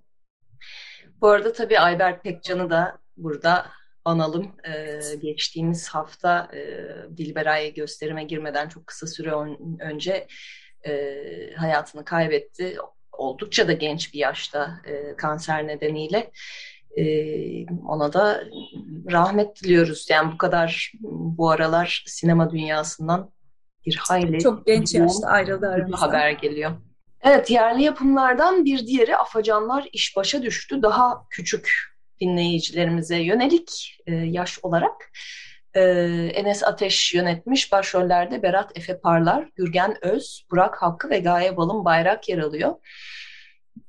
Bu 1.20 1.28
arada 1.28 1.52
tabii 1.52 1.78
Ayber 1.78 2.22
Pekcan'ı 2.22 2.70
da 2.70 2.98
burada 3.16 3.66
analım. 4.04 4.52
Ee, 4.68 5.00
geçtiğimiz 5.22 5.88
hafta 5.88 6.50
e, 6.54 6.60
Dilberay 7.16 7.74
gösterime 7.74 8.24
girmeden 8.24 8.68
çok 8.68 8.86
kısa 8.86 9.06
süre 9.06 9.32
önce 9.80 10.26
e, 10.86 10.92
hayatını 11.56 12.04
kaybetti. 12.04 12.76
Oldukça 13.12 13.68
da 13.68 13.72
genç 13.72 14.14
bir 14.14 14.18
yaşta 14.18 14.80
e, 14.84 15.16
kanser 15.16 15.66
nedeniyle. 15.66 16.30
E, 16.96 17.04
ona 17.66 18.12
da 18.12 18.44
rahmet 19.10 19.62
diliyoruz. 19.62 20.06
Yani 20.10 20.32
bu 20.32 20.38
kadar 20.38 20.92
bu 21.10 21.50
aralar 21.50 22.04
sinema 22.06 22.50
dünyasından 22.50 23.30
bir 23.86 23.96
hayli 23.96 24.38
çok 24.38 24.66
genç 24.66 24.94
yaşta 24.94 25.28
ayrıldı 25.28 25.68
aramızdan. 25.68 26.06
haber 26.06 26.30
geliyor. 26.30 26.70
Evet 27.22 27.50
yerli 27.50 27.82
yapımlardan 27.82 28.64
bir 28.64 28.86
diğeri 28.86 29.16
Afacanlar 29.16 29.88
iş 29.92 30.16
başa 30.16 30.42
düştü. 30.42 30.82
Daha 30.82 31.26
küçük 31.30 31.70
dinleyicilerimize 32.20 33.16
yönelik 33.16 33.98
e, 34.06 34.14
yaş 34.14 34.58
olarak 34.62 35.12
e, 35.74 35.80
Enes 36.34 36.64
Ateş 36.64 37.14
yönetmiş. 37.14 37.72
Başrollerde 37.72 38.42
Berat 38.42 38.78
Efe 38.78 39.00
Parlar, 39.00 39.48
Gürgen 39.56 40.04
Öz, 40.04 40.46
Burak 40.50 40.82
Hakkı 40.82 41.10
ve 41.10 41.18
Gaye 41.18 41.56
Balın 41.56 41.84
Bayrak 41.84 42.28
yer 42.28 42.38
alıyor. 42.38 42.74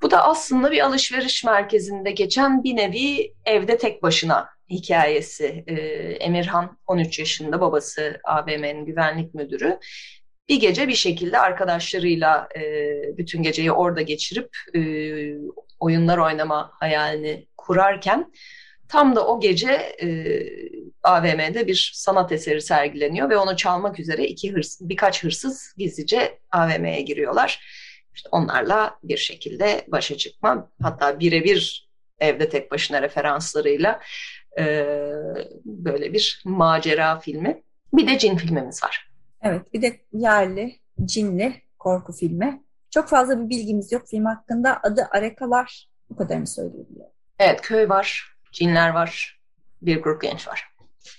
Bu 0.02 0.12
da 0.12 0.24
aslında 0.24 0.72
bir 0.72 0.86
alışveriş 0.86 1.44
merkezinde 1.44 2.12
geçen 2.12 2.64
bir 2.64 2.76
nevi 2.76 3.34
evde 3.46 3.78
tek 3.78 4.04
başına 4.04 4.50
hikayesi. 4.70 5.64
E, 5.68 5.74
Emirhan 6.20 6.78
13 6.88 7.20
yaşında 7.20 7.62
babası 7.62 8.22
AVM'nin 8.24 8.86
güvenlik 8.86 9.34
müdürü. 9.34 9.80
Bir 10.50 10.60
gece 10.60 10.88
bir 10.88 10.96
şekilde 10.96 11.40
arkadaşlarıyla 11.40 12.50
e, 12.56 12.94
bütün 13.18 13.44
geceyi 13.44 13.72
orada 13.72 14.02
geçirip 14.02 14.50
e, 14.76 14.82
oyunlar 15.80 16.18
oynama 16.18 16.72
hayalini 16.74 17.48
kurarken 17.58 18.32
tam 18.90 19.16
da 19.16 19.28
o 19.28 19.40
gece 19.40 19.72
e, 20.02 20.08
AVM'de 21.04 21.68
bir 21.68 21.92
sanat 21.96 22.32
eseri 22.32 22.62
sergileniyor 22.62 23.30
ve 23.30 23.38
onu 23.38 23.58
çalmak 23.58 24.00
üzere 24.00 24.26
iki 24.26 24.54
hırs, 24.54 24.78
birkaç 24.82 25.24
hırsız 25.24 25.74
gizlice 25.78 26.40
AVM'ye 26.52 27.02
giriyorlar. 27.02 27.60
İşte 28.16 28.30
onlarla 28.32 29.00
bir 29.04 29.18
şekilde 29.18 29.86
başa 29.88 30.18
çıkma 30.18 30.72
hatta 30.82 31.20
birebir 31.20 31.90
evde 32.20 32.50
tek 32.50 32.72
başına 32.72 33.02
referanslarıyla 33.02 34.00
e, 34.60 34.86
böyle 35.66 36.14
bir 36.14 36.42
macera 36.46 37.20
filmi. 37.20 37.64
Bir 37.94 38.08
de 38.08 38.18
cin 38.18 38.38
filmimiz 38.38 38.84
var. 38.84 39.12
Evet 39.42 39.74
bir 39.74 39.82
de 39.82 40.00
yerli, 40.14 40.80
cinli 41.06 41.54
korku 41.80 42.14
filmi. 42.14 42.64
Çok 42.92 43.08
fazla 43.08 43.40
bir 43.40 43.50
bilgimiz 43.50 43.92
yok 43.92 44.08
film 44.08 44.26
hakkında. 44.26 44.80
Adı 44.84 45.08
Arekalar. 45.12 45.90
Bu 46.10 46.16
kadarını 46.16 46.48
söyleyebiliyorum. 46.48 47.14
Evet 47.40 47.62
köy 47.62 47.90
var, 47.90 48.36
cinler 48.52 48.90
var, 48.90 49.40
bir 49.82 50.02
grup 50.02 50.22
genç 50.22 50.48
var. 50.48 50.70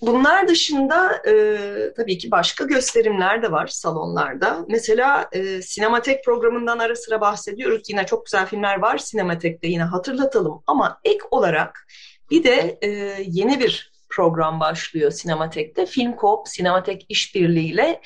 Bunlar 0.02 0.48
dışında 0.48 1.22
e, 1.28 1.92
tabii 1.96 2.18
ki 2.18 2.30
başka 2.30 2.64
gösterimler 2.64 3.42
de 3.42 3.52
var 3.52 3.66
salonlarda. 3.66 4.64
Mesela 4.68 5.28
e, 5.32 5.62
Sinematek 5.62 6.24
programından 6.24 6.78
ara 6.78 6.96
sıra 6.96 7.20
bahsediyoruz. 7.20 7.82
Yine 7.90 8.06
çok 8.06 8.26
güzel 8.26 8.46
filmler 8.46 8.78
var 8.78 8.98
Sinematek'te 8.98 9.68
yine 9.68 9.82
hatırlatalım. 9.82 10.62
Ama 10.66 11.00
ek 11.04 11.18
olarak 11.30 11.86
bir 12.30 12.44
de 12.44 12.78
e, 12.82 12.88
yeni 13.26 13.60
bir 13.60 13.92
program 14.10 14.60
başlıyor 14.60 15.10
Sinematek'te. 15.10 15.86
Film 15.86 16.16
Coop 16.20 16.48
Sinematek 16.48 17.06
işbirliğiyle 17.08 18.00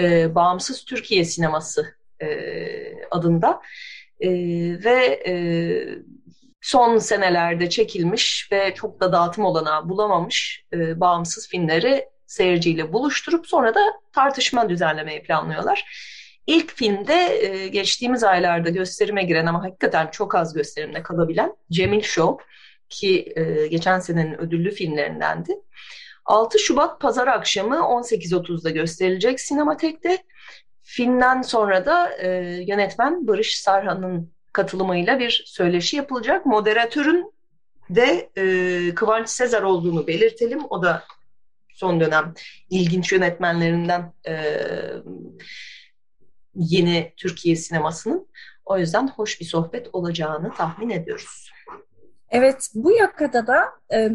e, 0.00 0.34
Bağımsız 0.34 0.84
Türkiye 0.84 1.24
Sineması 1.24 1.94
e, 2.22 2.28
adında 3.10 3.62
e, 4.20 4.30
ve 4.84 5.22
e, 5.26 5.34
son 6.60 6.98
senelerde 6.98 7.70
çekilmiş 7.70 8.48
ve 8.52 8.74
çok 8.74 9.00
da 9.00 9.12
dağıtım 9.12 9.44
olanağı 9.44 9.88
bulamamış 9.88 10.64
e, 10.72 11.00
bağımsız 11.00 11.48
filmleri 11.48 12.08
seyirciyle 12.26 12.92
buluşturup 12.92 13.46
sonra 13.46 13.74
da 13.74 13.80
tartışma 14.12 14.68
düzenlemeyi 14.68 15.22
planlıyorlar. 15.22 15.84
İlk 16.46 16.76
filmde 16.76 17.14
e, 17.14 17.68
geçtiğimiz 17.68 18.24
aylarda 18.24 18.70
gösterime 18.70 19.22
giren 19.22 19.46
ama 19.46 19.62
hakikaten 19.62 20.06
çok 20.06 20.34
az 20.34 20.54
gösterimde 20.54 21.02
kalabilen 21.02 21.56
Cemil 21.70 22.02
Show 22.02 22.44
ki 22.88 23.32
e, 23.36 23.66
geçen 23.66 23.98
senenin 23.98 24.38
ödüllü 24.38 24.70
filmlerindendi. 24.70 25.60
6 26.24 26.58
Şubat 26.58 27.00
pazar 27.00 27.26
akşamı 27.26 27.76
18.30'da 27.76 28.70
gösterilecek 28.70 29.40
Sinematek'te. 29.40 30.24
Filmden 30.82 31.42
sonra 31.42 31.86
da 31.86 32.12
e, 32.18 32.28
yönetmen 32.66 33.26
Barış 33.26 33.60
Sarhan'ın 33.60 34.32
katılımıyla 34.52 35.18
bir 35.18 35.44
söyleşi 35.46 35.96
yapılacak. 35.96 36.46
Moderatörün 36.46 37.32
de 37.90 38.30
e, 38.36 38.94
Kıvanç 38.94 39.28
Sezer 39.28 39.62
olduğunu 39.62 40.06
belirtelim. 40.06 40.60
O 40.70 40.82
da 40.82 41.04
son 41.74 42.00
dönem 42.00 42.34
ilginç 42.70 43.12
yönetmenlerinden 43.12 44.12
e, 44.28 44.54
yeni 46.54 47.12
Türkiye 47.16 47.56
sinemasının. 47.56 48.28
O 48.64 48.78
yüzden 48.78 49.08
hoş 49.08 49.40
bir 49.40 49.44
sohbet 49.44 49.88
olacağını 49.92 50.54
tahmin 50.54 50.90
ediyoruz. 50.90 51.50
Evet, 52.30 52.70
bu 52.74 52.92
yakada 52.92 53.46
da 53.46 53.64
e, 53.92 54.10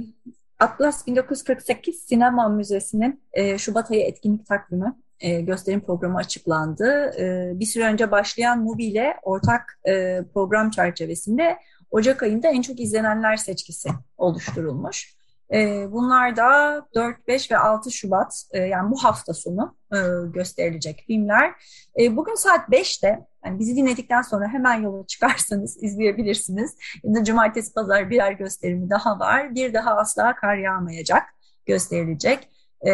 Atlas 0.59 1.07
1948 1.07 1.95
Sinema 1.95 2.49
Müzesi'nin 2.49 3.21
e, 3.33 3.57
Şubat 3.57 3.91
ayı 3.91 4.01
etkinlik 4.01 4.47
takvimi 4.47 4.93
e, 5.19 5.41
gösterim 5.41 5.81
programı 5.81 6.17
açıklandı. 6.17 7.13
E, 7.19 7.51
bir 7.59 7.65
süre 7.65 7.85
önce 7.85 8.11
başlayan 8.11 8.63
MUBI 8.63 8.83
ile 8.83 9.13
ortak 9.23 9.79
e, 9.87 10.21
program 10.33 10.69
çerçevesinde 10.69 11.57
Ocak 11.91 12.23
ayında 12.23 12.47
en 12.47 12.61
çok 12.61 12.79
izlenenler 12.79 13.37
seçkisi 13.37 13.89
oluşturulmuş. 14.17 15.15
E, 15.53 15.87
bunlar 15.91 16.35
da 16.35 16.81
4, 16.95 17.27
5 17.27 17.51
ve 17.51 17.57
6 17.57 17.91
Şubat 17.91 18.43
e, 18.51 18.59
yani 18.59 18.91
bu 18.91 19.03
hafta 19.03 19.33
sonu 19.33 19.75
e, 19.93 19.97
gösterilecek 20.33 21.03
filmler. 21.07 21.51
E, 21.99 22.15
bugün 22.15 22.35
saat 22.35 22.69
5'te 22.69 23.25
yani 23.45 23.59
bizi 23.59 23.75
dinledikten 23.75 24.21
sonra 24.21 24.47
hemen 24.47 24.81
yola 24.81 25.07
çıkarsanız 25.07 25.83
izleyebilirsiniz. 25.83 26.77
Ya 27.03 27.15
da 27.15 27.23
cumartesi 27.23 27.73
pazar 27.73 28.09
birer 28.09 28.31
gösterimi 28.31 28.89
daha 28.89 29.19
var. 29.19 29.55
Bir 29.55 29.73
daha 29.73 29.95
asla 29.95 30.35
kar 30.35 30.57
yağmayacak 30.57 31.23
gösterilecek 31.65 32.49
e, 32.87 32.91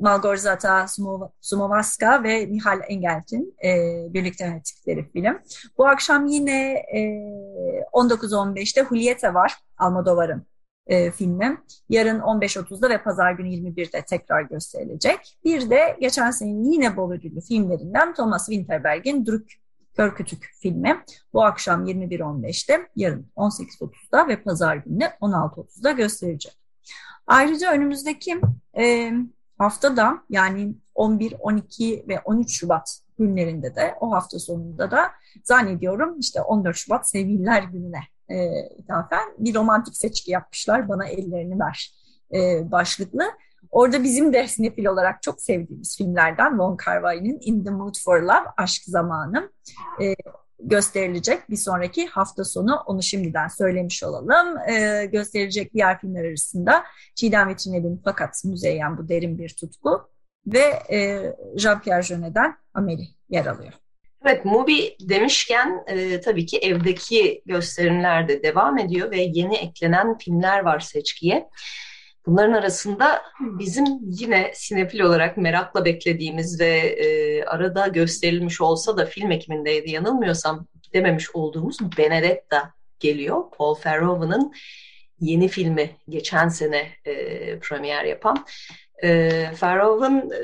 Malgorzata 0.00 0.86
Sumovaska 1.40 2.22
ve 2.22 2.46
Mihal 2.46 2.80
Engelt'in 2.88 3.56
e, 3.64 3.68
birlikte 4.14 4.44
yönettikleri 4.44 5.10
film. 5.12 5.38
Bu 5.78 5.86
akşam 5.86 6.26
yine 6.26 6.72
e, 6.72 6.98
19.15'te 7.92 8.84
Julieta 8.84 9.34
var, 9.34 9.54
Almodovar'ın 9.78 10.46
e, 10.86 11.10
filmi. 11.10 11.60
Yarın 11.88 12.20
15.30'da 12.20 12.90
ve 12.90 13.02
pazar 13.02 13.32
günü 13.32 13.48
21'de 13.48 14.02
tekrar 14.02 14.42
gösterilecek. 14.42 15.38
Bir 15.44 15.70
de 15.70 15.96
geçen 16.00 16.30
senenin 16.30 16.72
yine 16.72 16.96
bol 16.96 17.12
ödüllü 17.12 17.40
filmlerinden 17.40 18.14
Thomas 18.14 18.46
Winterberg'in 18.46 19.26
Druk 19.26 19.46
Kör 19.96 20.14
Kütük 20.14 20.44
filmi. 20.58 21.04
Bu 21.32 21.44
akşam 21.44 21.86
21.15'te, 21.86 22.88
yarın 22.96 23.26
18.30'da 23.36 24.28
ve 24.28 24.42
pazar 24.42 24.76
günü 24.76 25.04
16.30'da 25.04 25.90
gösterilecek. 25.90 26.58
Ayrıca 27.26 27.72
önümüzdeki 27.72 28.40
e, 28.78 29.12
haftada 29.58 30.22
yani 30.30 30.74
11, 30.94 31.34
12 31.40 32.04
ve 32.08 32.20
13 32.20 32.58
Şubat 32.58 33.00
günlerinde 33.18 33.74
de 33.74 33.94
o 34.00 34.12
hafta 34.12 34.38
sonunda 34.38 34.90
da 34.90 35.10
zannediyorum 35.44 36.18
işte 36.18 36.42
14 36.42 36.76
Şubat 36.76 37.08
Sevgililer 37.08 37.62
Günü'ne 37.62 38.00
e, 38.30 38.68
ithafen 38.78 39.34
bir 39.38 39.54
romantik 39.54 39.96
seçki 39.96 40.30
yapmışlar. 40.30 40.88
Bana 40.88 41.06
ellerini 41.06 41.60
ver 41.60 41.94
e, 42.34 42.70
başlıklı. 42.70 43.22
Orada 43.70 44.04
bizim 44.04 44.32
de 44.32 44.48
sinefil 44.48 44.86
olarak 44.86 45.22
çok 45.22 45.42
sevdiğimiz 45.42 45.96
filmlerden 45.96 46.50
Wong 46.50 46.80
Kar 46.80 46.96
Wai'nin 46.96 47.38
In 47.42 47.64
the 47.64 47.70
Mood 47.70 47.94
for 48.04 48.22
Love, 48.22 48.46
Aşk 48.56 48.82
Zamanı 48.84 49.52
e, 50.02 50.14
gösterilecek 50.62 51.50
bir 51.50 51.56
sonraki 51.56 52.06
hafta 52.06 52.44
sonu. 52.44 52.82
Onu 52.86 53.02
şimdiden 53.02 53.48
söylemiş 53.48 54.02
olalım. 54.02 54.58
E, 54.70 55.06
gösterilecek 55.06 55.74
diğer 55.74 56.00
filmler 56.00 56.24
arasında 56.24 56.84
Çiğdem 57.14 57.48
ve 57.48 57.56
Çinel'in 57.56 58.00
Fakat 58.04 58.44
Müzeyyen 58.44 58.98
Bu 58.98 59.08
Derin 59.08 59.38
Bir 59.38 59.48
Tutku 59.48 60.08
ve 60.46 60.82
e, 60.90 60.96
Jean-Pierre 61.56 62.02
Jeunet'den 62.02 62.56
Amélie 62.74 63.08
yer 63.28 63.46
alıyor. 63.46 63.72
Evet, 64.26 64.44
Mubi 64.44 64.96
demişken 65.00 65.84
e, 65.86 66.20
tabii 66.20 66.46
ki 66.46 66.58
evdeki 66.58 67.42
gösterimler 67.46 68.28
de 68.28 68.42
devam 68.42 68.78
ediyor 68.78 69.10
ve 69.10 69.20
yeni 69.20 69.56
eklenen 69.56 70.18
filmler 70.18 70.60
var 70.60 70.80
seçkiye. 70.80 71.48
Bunların 72.26 72.52
arasında 72.52 73.22
bizim 73.40 73.84
yine 74.02 74.50
sinefil 74.54 75.00
olarak 75.00 75.36
merakla 75.36 75.84
beklediğimiz 75.84 76.60
ve 76.60 76.78
e, 76.78 77.44
arada 77.44 77.86
gösterilmiş 77.86 78.60
olsa 78.60 78.96
da 78.96 79.06
film 79.06 79.30
ekimindeydi 79.30 79.90
yanılmıyorsam 79.90 80.66
dememiş 80.94 81.34
olduğumuz 81.34 81.78
Benedetta 81.98 82.74
geliyor. 82.98 83.44
Paul 83.56 83.76
Verhoeven'ın 83.86 84.52
yeni 85.20 85.48
filmi 85.48 85.90
geçen 86.08 86.48
sene 86.48 86.88
e, 87.04 87.58
premier 87.58 88.04
yapan. 88.04 88.46
E, 89.02 89.08
Verhoeven 89.62 90.30
e, 90.30 90.40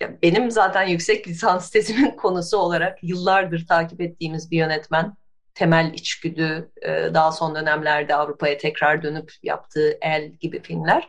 ya 0.00 0.22
benim 0.22 0.50
zaten 0.50 0.82
yüksek 0.82 1.28
lisans 1.28 1.70
tezimin 1.72 2.10
konusu 2.10 2.56
olarak 2.56 2.98
yıllardır 3.02 3.66
takip 3.66 4.00
ettiğimiz 4.00 4.50
bir 4.50 4.58
yönetmen 4.58 5.16
temel 5.54 5.94
içgüdü, 5.94 6.70
e, 6.82 6.90
daha 7.14 7.32
son 7.32 7.54
dönemlerde 7.54 8.14
Avrupa'ya 8.14 8.58
tekrar 8.58 9.02
dönüp 9.02 9.32
yaptığı 9.42 9.98
El 10.00 10.32
gibi 10.32 10.62
filmler. 10.62 11.06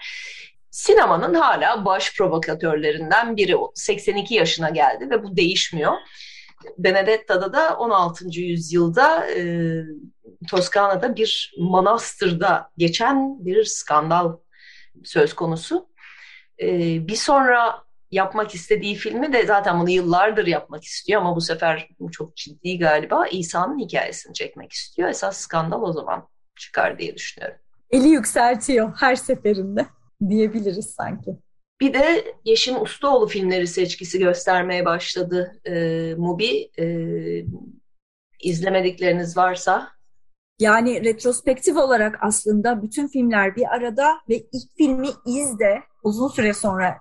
Sinemanın 0.72 1.34
hala 1.34 1.86
baş 1.86 2.16
provokatörlerinden 2.18 3.38
biri. 3.38 3.56
82 3.76 4.36
yaşına 4.36 4.70
geldi 4.70 5.10
ve 5.10 5.24
bu 5.24 5.38
değişmiyor. 5.38 5.94
Benedetta'da 6.78 7.54
da 7.54 7.78
16. 7.78 8.26
yüzyılda 8.40 9.32
e, 9.32 9.42
Toskana'da 10.50 11.16
bir 11.16 11.54
manastırda 11.60 12.70
geçen 12.78 13.46
bir 13.46 13.64
skandal 13.64 14.38
söz 15.04 15.34
konusu. 15.34 15.90
E, 16.62 16.68
bir 17.08 17.16
sonra 17.16 17.87
yapmak 18.12 18.56
istediği 18.56 18.96
filmi 18.96 19.34
de 19.34 19.46
zaten 19.46 19.80
bunu 19.80 19.90
yıllardır 19.90 20.48
yapmak 20.48 20.84
istiyor 20.84 21.22
ama 21.22 21.36
bu 21.36 21.42
sefer 21.42 21.90
çok 22.12 22.36
ciddi 22.36 22.80
galiba 22.80 23.28
İsa'nın 23.28 23.80
hikayesini 23.80 24.34
çekmek 24.34 24.72
istiyor. 24.72 25.10
Esas 25.10 25.38
skandal 25.38 25.82
o 25.82 25.94
zaman 25.94 26.28
çıkar 26.56 27.00
diye 27.00 27.16
düşünüyorum. 27.16 27.58
Eli 27.90 28.08
yükseltiyor 28.08 28.94
her 29.00 29.16
seferinde 29.16 29.86
diyebiliriz 30.30 30.86
sanki. 30.86 31.32
Bir 31.82 31.94
de 31.94 32.36
Yeşim 32.46 32.82
Ustaoğlu 32.82 33.28
filmleri 33.28 33.68
seçkisi 33.68 34.20
göstermeye 34.20 34.86
başladı 34.86 35.62
e, 35.66 35.74
Mubi. 36.18 36.72
E, 36.80 36.86
izlemedikleriniz 38.40 39.38
varsa 39.38 39.90
yani 40.60 41.04
retrospektif 41.04 41.78
olarak 41.78 42.18
aslında 42.22 42.82
bütün 42.82 43.08
filmler 43.08 43.56
bir 43.56 43.76
arada 43.76 44.20
ve 44.30 44.36
ilk 44.36 44.78
filmi 44.78 45.08
izde 45.26 45.84
uzun 46.04 46.28
süre 46.28 46.54
sonra 46.54 46.98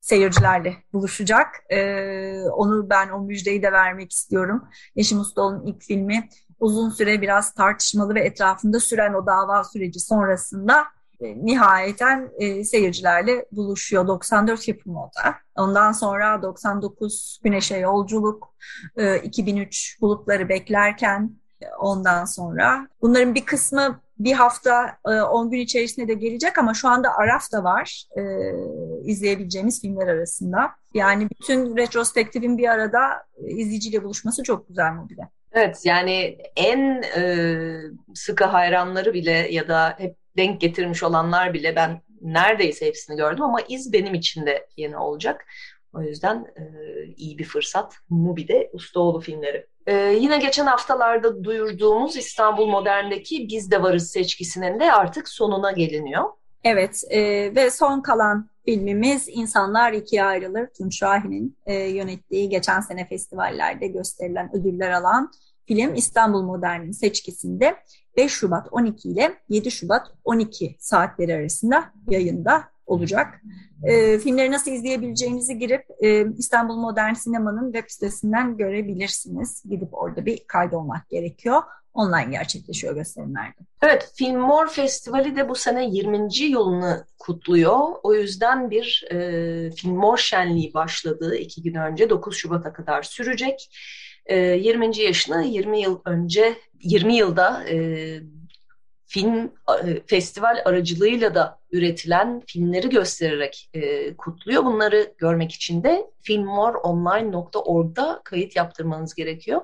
seyircilerle 0.00 0.76
buluşacak. 0.92 1.46
Ee, 1.70 2.42
onu 2.42 2.90
ben 2.90 3.08
o 3.08 3.20
müjdeyi 3.20 3.62
de 3.62 3.72
vermek 3.72 4.12
istiyorum. 4.12 4.68
Yeşim 4.96 5.20
Ustaoğlu'nun 5.20 5.66
ilk 5.66 5.82
filmi 5.82 6.28
uzun 6.60 6.90
süre 6.90 7.22
biraz 7.22 7.54
tartışmalı 7.54 8.14
ve 8.14 8.20
etrafında 8.20 8.80
süren 8.80 9.14
o 9.14 9.26
dava 9.26 9.64
süreci 9.64 10.00
sonrasında 10.00 10.84
e, 11.20 11.46
nihayeten 11.46 12.30
e, 12.38 12.64
seyircilerle 12.64 13.46
buluşuyor. 13.52 14.08
94 14.08 14.68
yapımı 14.68 15.02
o 15.02 15.06
da. 15.06 15.34
Ondan 15.56 15.92
sonra 15.92 16.42
99 16.42 17.40
Güneşe 17.44 17.76
Yolculuk, 17.76 18.54
e, 18.96 19.18
2003 19.18 19.98
Bulutları 20.00 20.48
Beklerken, 20.48 21.36
ondan 21.78 22.24
sonra. 22.24 22.88
Bunların 23.02 23.34
bir 23.34 23.44
kısmı 23.44 24.00
bir 24.18 24.32
hafta 24.32 24.98
10 25.04 25.46
e, 25.46 25.50
gün 25.50 25.58
içerisinde 25.58 26.08
de 26.08 26.14
gelecek 26.14 26.58
ama 26.58 26.74
şu 26.74 26.88
anda 26.88 27.08
Araf 27.16 27.52
da 27.52 27.64
var 27.64 28.04
e, 28.16 28.22
izleyebileceğimiz 29.04 29.80
filmler 29.80 30.06
arasında. 30.06 30.70
Yani 30.94 31.28
bütün 31.30 31.76
retrospektifin 31.76 32.58
bir 32.58 32.68
arada 32.68 33.00
e, 33.36 33.50
izleyiciyle 33.50 34.04
buluşması 34.04 34.42
çok 34.42 34.68
güzel 34.68 34.92
mobilde. 34.92 35.22
Evet 35.52 35.80
yani 35.84 36.38
en 36.56 37.02
e, 37.16 37.56
sıkı 38.14 38.44
hayranları 38.44 39.14
bile 39.14 39.48
ya 39.50 39.68
da 39.68 39.94
hep 39.98 40.16
denk 40.36 40.60
getirmiş 40.60 41.02
olanlar 41.02 41.54
bile 41.54 41.76
ben 41.76 42.02
neredeyse 42.20 42.86
hepsini 42.86 43.16
gördüm 43.16 43.44
ama 43.44 43.60
iz 43.68 43.92
benim 43.92 44.14
için 44.14 44.46
de 44.46 44.66
yeni 44.76 44.96
olacak. 44.96 45.46
O 45.92 46.02
yüzden 46.02 46.46
e, 46.56 46.62
iyi 47.16 47.38
bir 47.38 47.44
fırsat 47.44 47.94
Mubi'de 48.10 48.70
Ustaoğlu 48.72 49.20
filmleri. 49.20 49.66
E, 49.88 49.94
yine 49.94 50.38
geçen 50.38 50.66
haftalarda 50.66 51.44
duyurduğumuz 51.44 52.16
İstanbul 52.16 52.66
Modern'deki 52.66 53.48
Biz 53.48 53.70
de 53.70 53.82
Varız 53.82 54.10
seçkisinin 54.10 54.80
de 54.80 54.92
artık 54.92 55.28
sonuna 55.28 55.72
geliniyor. 55.72 56.24
Evet 56.64 57.04
e, 57.10 57.20
ve 57.54 57.70
son 57.70 58.00
kalan 58.00 58.48
filmimiz 58.64 59.28
İnsanlar 59.28 59.92
İkiye 59.92 60.24
Ayrılır. 60.24 60.66
Tunç 60.78 60.98
Şahin'in 60.98 61.56
e, 61.66 61.74
yönettiği 61.74 62.48
geçen 62.48 62.80
sene 62.80 63.06
festivallerde 63.06 63.86
gösterilen 63.86 64.56
ödüller 64.56 64.90
alan 64.90 65.32
film 65.66 65.94
İstanbul 65.94 66.42
Modern'in 66.42 66.92
seçkisinde 66.92 67.76
5 68.16 68.32
Şubat 68.32 68.68
12 68.70 69.08
ile 69.08 69.34
7 69.48 69.70
Şubat 69.70 70.06
12 70.24 70.76
saatleri 70.78 71.34
arasında 71.34 71.84
yayında 72.10 72.64
olacak. 72.88 73.42
E, 73.82 74.18
filmleri 74.18 74.52
nasıl 74.52 74.70
izleyebileceğinizi 74.70 75.58
girip 75.58 75.84
e, 76.02 76.26
İstanbul 76.38 76.76
Modern 76.76 77.12
Sinema'nın 77.12 77.72
web 77.72 77.90
sitesinden 77.90 78.56
görebilirsiniz. 78.56 79.62
Gidip 79.70 79.88
orada 79.94 80.26
bir 80.26 80.38
kaydolmak 80.46 81.08
gerekiyor. 81.08 81.62
Online 81.94 82.30
gerçekleşiyor 82.30 82.94
gösterimlerde. 82.94 83.56
Evet, 83.82 84.12
Filmor 84.14 84.68
Festivali 84.68 85.36
de 85.36 85.48
bu 85.48 85.54
sene 85.54 85.88
20. 85.90 86.28
yılını 86.40 87.06
kutluyor. 87.18 87.78
O 88.02 88.14
yüzden 88.14 88.70
bir 88.70 89.08
e, 89.10 89.70
Filmor 89.70 90.16
şenliği 90.16 90.74
başladı 90.74 91.36
iki 91.36 91.62
gün 91.62 91.74
önce. 91.74 92.10
9 92.10 92.36
Şubat'a 92.36 92.72
kadar 92.72 93.02
sürecek. 93.02 93.70
E, 94.26 94.36
20. 94.38 94.98
yaşını 94.98 95.44
20 95.44 95.80
yıl 95.80 96.00
önce, 96.04 96.54
20 96.82 97.16
yılda 97.16 97.68
e, 97.68 98.20
film 99.08 99.52
e, 99.84 100.02
festival 100.06 100.62
aracılığıyla 100.64 101.34
da 101.34 101.58
üretilen 101.72 102.42
filmleri 102.46 102.88
göstererek 102.88 103.70
e, 103.74 104.14
kutluyor. 104.16 104.64
Bunları 104.64 105.14
görmek 105.18 105.52
için 105.52 105.82
de 105.82 106.06
filmmoreonline.org'da 106.22 108.20
kayıt 108.24 108.56
yaptırmanız 108.56 109.14
gerekiyor. 109.14 109.60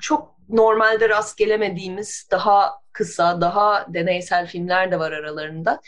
Çok 0.00 0.36
normalde 0.48 1.08
rast 1.08 1.38
gelemediğimiz 1.38 2.28
daha 2.30 2.72
kısa, 2.92 3.40
daha 3.40 3.86
deneysel 3.94 4.46
filmler 4.46 4.90
de 4.90 4.98
var 4.98 5.12
aralarında. 5.12 5.80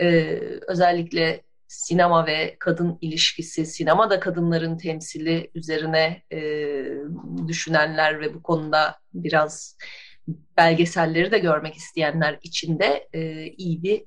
E, 0.00 0.38
özellikle 0.68 1.42
sinema 1.68 2.26
ve 2.26 2.56
kadın 2.58 2.98
ilişkisi, 3.00 3.66
sinemada 3.66 4.20
kadınların 4.20 4.78
temsili 4.78 5.50
üzerine 5.54 6.22
e, 6.32 6.40
düşünenler 7.48 8.20
ve 8.20 8.34
bu 8.34 8.42
konuda 8.42 8.98
biraz 9.14 9.76
belgeselleri 10.56 11.30
de 11.30 11.38
görmek 11.38 11.76
isteyenler 11.76 12.38
için 12.42 12.78
de 12.78 13.08
e, 13.12 13.46
iyi 13.46 13.82
bir 13.82 14.04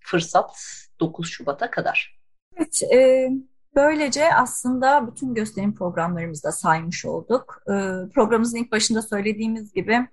fırsat 0.00 0.56
9 1.00 1.28
Şubat'a 1.30 1.70
kadar. 1.70 2.18
Evet, 2.56 2.82
e, 2.94 3.28
böylece 3.76 4.34
aslında 4.34 5.06
bütün 5.12 5.34
gösterim 5.34 5.74
programlarımızda 5.74 6.52
saymış 6.52 7.04
olduk. 7.04 7.62
E, 7.66 7.72
programımızın 8.14 8.58
ilk 8.58 8.72
başında 8.72 9.02
söylediğimiz 9.02 9.72
gibi 9.72 10.06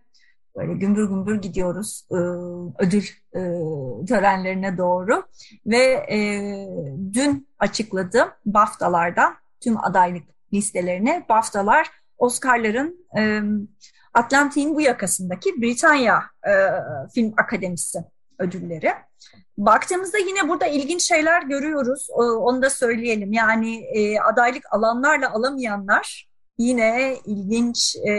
böyle 0.58 0.74
gümbür 0.74 1.10
gümbür 1.10 1.42
gidiyoruz 1.42 2.06
e, 2.12 2.16
ödül 2.84 3.04
e, 3.36 3.40
törenlerine 4.06 4.78
doğru 4.78 5.24
ve 5.66 5.84
e, 6.12 6.20
dün 7.14 7.48
açıkladım 7.60 8.30
BAFTA'lardan 8.46 9.36
tüm 9.60 9.84
adaylık 9.84 10.24
listelerine 10.54 11.26
BAFTA'lar 11.30 11.90
Oscar'ların 12.18 13.06
e, 13.18 13.42
Atlantik'in 14.14 14.76
bu 14.76 14.82
yakasındaki 14.82 15.62
Britanya 15.62 16.24
e, 16.48 16.52
Film 17.14 17.34
Akademisi 17.38 18.00
ödülleri. 18.40 18.92
Baktığımızda 19.58 20.18
yine 20.18 20.50
burada 20.50 20.68
ilginç 20.68 21.02
şeyler 21.02 21.44
görüyoruz. 21.44 22.08
Onu 22.18 22.62
da 22.62 22.70
söyleyelim. 22.70 23.34
Yani 23.34 23.76
e, 23.76 24.20
adaylık 24.20 24.74
alanlarla 24.74 25.34
alamayanlar 25.34 26.28
yine 26.58 27.18
ilginç 27.26 27.96
e, 27.96 28.12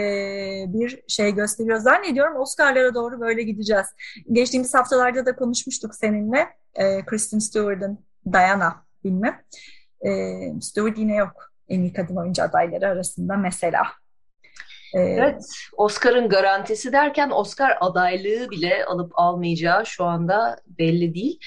bir 0.67 1.03
şey 1.07 1.35
gösteriyor. 1.35 1.77
Zannediyorum 1.77 2.37
Oscar'lara 2.37 2.95
doğru 2.95 3.19
böyle 3.19 3.43
gideceğiz. 3.43 3.85
Geçtiğimiz 4.31 4.73
haftalarda 4.73 5.25
da 5.25 5.35
konuşmuştuk 5.35 5.95
seninle. 5.95 6.47
E, 6.75 7.05
Kristen 7.05 7.39
Stewart'ın 7.39 7.99
Diana 8.33 8.85
filmi. 9.01 9.41
E, 10.01 10.11
Stewart 10.61 10.97
yine 10.97 11.15
yok 11.15 11.53
en 11.69 11.81
iyi 11.81 11.93
kadın 11.93 12.15
oyuncu 12.15 12.43
adayları 12.43 12.87
arasında 12.87 13.37
mesela. 13.37 13.83
Ee, 14.93 14.99
evet, 14.99 15.43
Oscar'ın 15.77 16.29
garantisi 16.29 16.91
derken 16.91 17.29
Oscar 17.29 17.77
adaylığı 17.81 18.49
bile 18.49 18.85
alıp 18.85 19.11
almayacağı 19.15 19.85
şu 19.85 20.03
anda 20.03 20.57
belli 20.67 21.13
değil. 21.13 21.39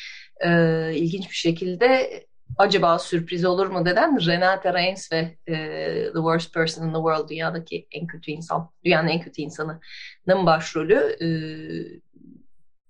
Ee, 0.46 0.92
ilginç 0.94 1.30
bir 1.30 1.34
şekilde 1.34 2.10
acaba 2.58 2.98
sürpriz 2.98 3.44
olur 3.44 3.66
mu 3.66 3.86
deden 3.86 4.26
Renate 4.26 4.74
Reigns 4.74 5.12
ve 5.12 5.36
e, 5.46 5.54
The 6.04 6.14
Worst 6.14 6.54
Person 6.54 6.88
in 6.88 6.92
the 6.92 6.96
World 6.96 7.28
dünyadaki 7.28 7.86
en 7.90 8.06
kötü 8.06 8.30
insan, 8.30 8.70
dünyanın 8.84 9.08
en 9.08 9.20
kötü 9.20 9.42
insanının 9.42 10.46
başrolü 10.46 11.16
e, 11.20 11.28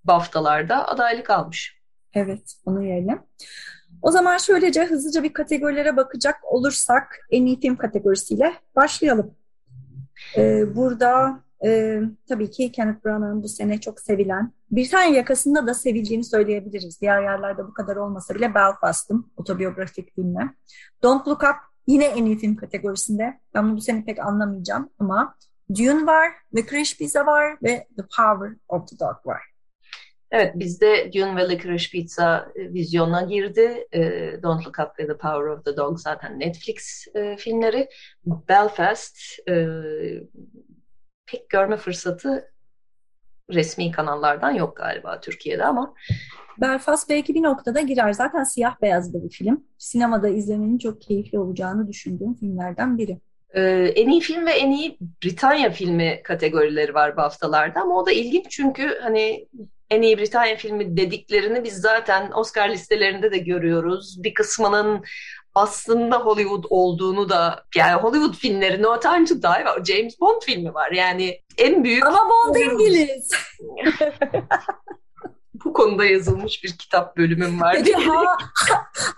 BAFTA'larda 0.04 0.88
adaylık 0.88 1.30
almış. 1.30 1.76
Evet, 2.14 2.54
onu 2.64 2.84
yiyelim. 2.84 3.22
O 4.02 4.10
zaman 4.10 4.36
şöylece 4.38 4.84
hızlıca 4.84 5.22
bir 5.22 5.32
kategorilere 5.32 5.96
bakacak 5.96 6.36
olursak 6.44 7.26
en 7.30 7.46
iyi 7.46 7.60
film 7.60 7.76
kategorisiyle 7.76 8.54
başlayalım. 8.76 9.34
Ee, 10.36 10.76
burada 10.76 11.40
e, 11.64 12.00
tabii 12.28 12.50
ki 12.50 12.72
Kenneth 12.72 13.04
Branagh'ın 13.04 13.42
bu 13.42 13.48
sene 13.48 13.80
çok 13.80 14.00
sevilen, 14.00 14.52
Britanya 14.70 15.16
yakasında 15.16 15.66
da 15.66 15.74
sevildiğini 15.74 16.24
söyleyebiliriz. 16.24 17.00
Diğer 17.00 17.22
yerlerde 17.22 17.66
bu 17.66 17.74
kadar 17.74 17.96
olmasa 17.96 18.34
bile 18.34 18.54
Belfast'ım, 18.54 19.30
otobiyografik 19.36 20.14
filmi. 20.14 20.54
Don't 21.02 21.28
Look 21.28 21.42
Up 21.42 21.56
yine 21.86 22.04
en 22.04 22.24
iyi 22.24 22.38
film 22.38 22.56
kategorisinde. 22.56 23.40
Ben 23.54 23.64
bunu 23.64 23.76
bu 23.76 23.80
sene 23.80 24.04
pek 24.04 24.18
anlamayacağım 24.18 24.90
ama 24.98 25.34
Dune 25.74 26.06
var, 26.06 26.32
Licorice 26.56 26.96
Pizza 26.96 27.26
var 27.26 27.56
ve 27.62 27.86
The 27.96 28.02
Power 28.16 28.56
of 28.68 28.88
the 28.88 28.98
Dog 28.98 29.26
var. 29.26 29.55
Evet 30.30 30.52
bizde 30.54 31.12
Dune 31.12 31.36
ve 31.36 31.48
Licorice 31.48 31.90
Pizza 31.90 32.52
e, 32.56 32.72
vizyona 32.72 33.22
girdi. 33.22 33.86
E, 33.92 34.00
Don't 34.42 34.66
Look 34.66 34.78
Up 34.78 34.98
ve 34.98 35.06
The 35.06 35.16
Power 35.16 35.46
of 35.46 35.64
the 35.64 35.76
Dog 35.76 35.98
zaten 35.98 36.40
Netflix 36.40 37.06
e, 37.14 37.36
filmleri. 37.36 37.88
Belfast 38.26 39.18
pek 41.26 41.48
görme 41.48 41.76
fırsatı 41.76 42.52
resmi 43.50 43.90
kanallardan 43.90 44.50
yok 44.50 44.76
galiba 44.76 45.20
Türkiye'de 45.20 45.64
ama. 45.64 45.94
Belfast 46.60 47.10
belki 47.10 47.34
bir 47.34 47.42
noktada 47.42 47.80
girer. 47.80 48.12
Zaten 48.12 48.44
siyah 48.44 48.82
beyazlı 48.82 49.24
bir 49.24 49.30
film. 49.30 49.64
Sinemada 49.78 50.28
izlemenin 50.28 50.78
çok 50.78 51.00
keyifli 51.00 51.38
olacağını 51.38 51.88
düşündüğüm 51.88 52.34
filmlerden 52.34 52.98
biri. 52.98 53.18
Ee, 53.54 53.62
en 53.96 54.08
iyi 54.08 54.20
film 54.20 54.46
ve 54.46 54.50
en 54.50 54.70
iyi 54.70 54.98
Britanya 55.24 55.70
filmi 55.70 56.20
kategorileri 56.24 56.94
var 56.94 57.16
bu 57.16 57.20
haftalarda 57.20 57.80
ama 57.80 57.94
o 57.96 58.06
da 58.06 58.12
ilginç 58.12 58.50
çünkü 58.50 58.98
hani 59.02 59.48
en 59.90 60.02
iyi 60.02 60.18
Britanya 60.18 60.56
filmi 60.56 60.96
dediklerini 60.96 61.64
biz 61.64 61.80
zaten 61.80 62.30
Oscar 62.34 62.70
listelerinde 62.70 63.32
de 63.32 63.38
görüyoruz. 63.38 64.22
Bir 64.22 64.34
kısmının 64.34 65.04
aslında 65.54 66.16
Hollywood 66.18 66.64
olduğunu 66.70 67.28
da 67.28 67.64
yani 67.76 68.02
Hollywood 68.02 68.34
filmleri 68.34 68.82
No 68.82 69.00
Time 69.00 69.24
to 69.24 69.34
Die 69.34 69.64
var. 69.64 69.84
James 69.84 70.20
Bond 70.20 70.42
filmi 70.42 70.74
var. 70.74 70.90
Yani 70.90 71.40
en 71.58 71.84
büyük 71.84 72.06
Ama 72.06 72.30
Bond 72.30 72.56
İngiliz. 72.56 73.30
Bu 75.64 75.72
konuda 75.72 76.04
yazılmış 76.04 76.64
bir 76.64 76.78
kitap 76.78 77.16
bölümüm 77.16 77.60
var. 77.60 77.76
Peki 77.76 77.94
ha, 77.94 78.36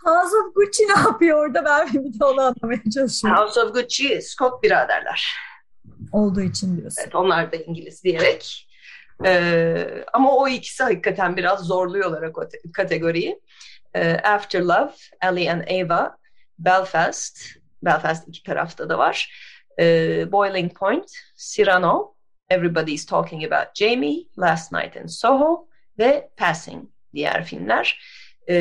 House 0.04 0.37
of 0.37 0.54
Gucci 0.54 0.83
ne 0.88 1.00
yapıyor 1.00 1.46
orada? 1.46 1.64
Ben 1.64 1.88
bir 1.92 2.20
de 2.20 2.24
onu 2.24 2.40
anlamaya 2.40 2.81
çalışıyorum. 2.94 3.42
House 3.42 3.61
of 3.61 3.74
Gucci, 3.74 4.22
Scott 4.22 4.62
biraderler. 4.62 5.28
Olduğu 6.12 6.40
için 6.40 6.76
diyorsun. 6.76 7.02
Evet, 7.02 7.14
onlar 7.14 7.52
da 7.52 7.57
İngiliz 7.57 8.04
diyerek 8.04 8.67
ee, 9.24 10.04
ama 10.12 10.37
o 10.37 10.48
ikisi 10.48 10.83
hakikaten 10.83 11.37
biraz 11.37 11.61
zorluyorlar 11.61 12.22
o 12.22 12.33
kategoriyi. 12.72 13.40
Ee, 13.94 14.16
After 14.16 14.61
Love, 14.61 14.92
Ali 15.22 15.52
and 15.52 15.62
Ava, 15.68 16.16
Belfast, 16.59 17.38
Belfast 17.83 18.28
iki 18.28 18.42
tarafta 18.42 18.88
da 18.88 18.98
var. 18.98 19.33
Ee, 19.81 20.33
Boiling 20.33 20.78
Point, 20.78 21.11
Cyrano, 21.37 22.14
Everybody's 22.50 23.07
Talking 23.07 23.44
About 23.44 23.74
Jamie, 23.74 24.26
Last 24.38 24.72
Night 24.72 24.96
in 24.96 25.07
Soho 25.07 25.68
ve 25.98 26.31
Passing 26.37 26.85
diğer 27.14 27.44
filmler. 27.44 28.00
Ee, 28.48 28.57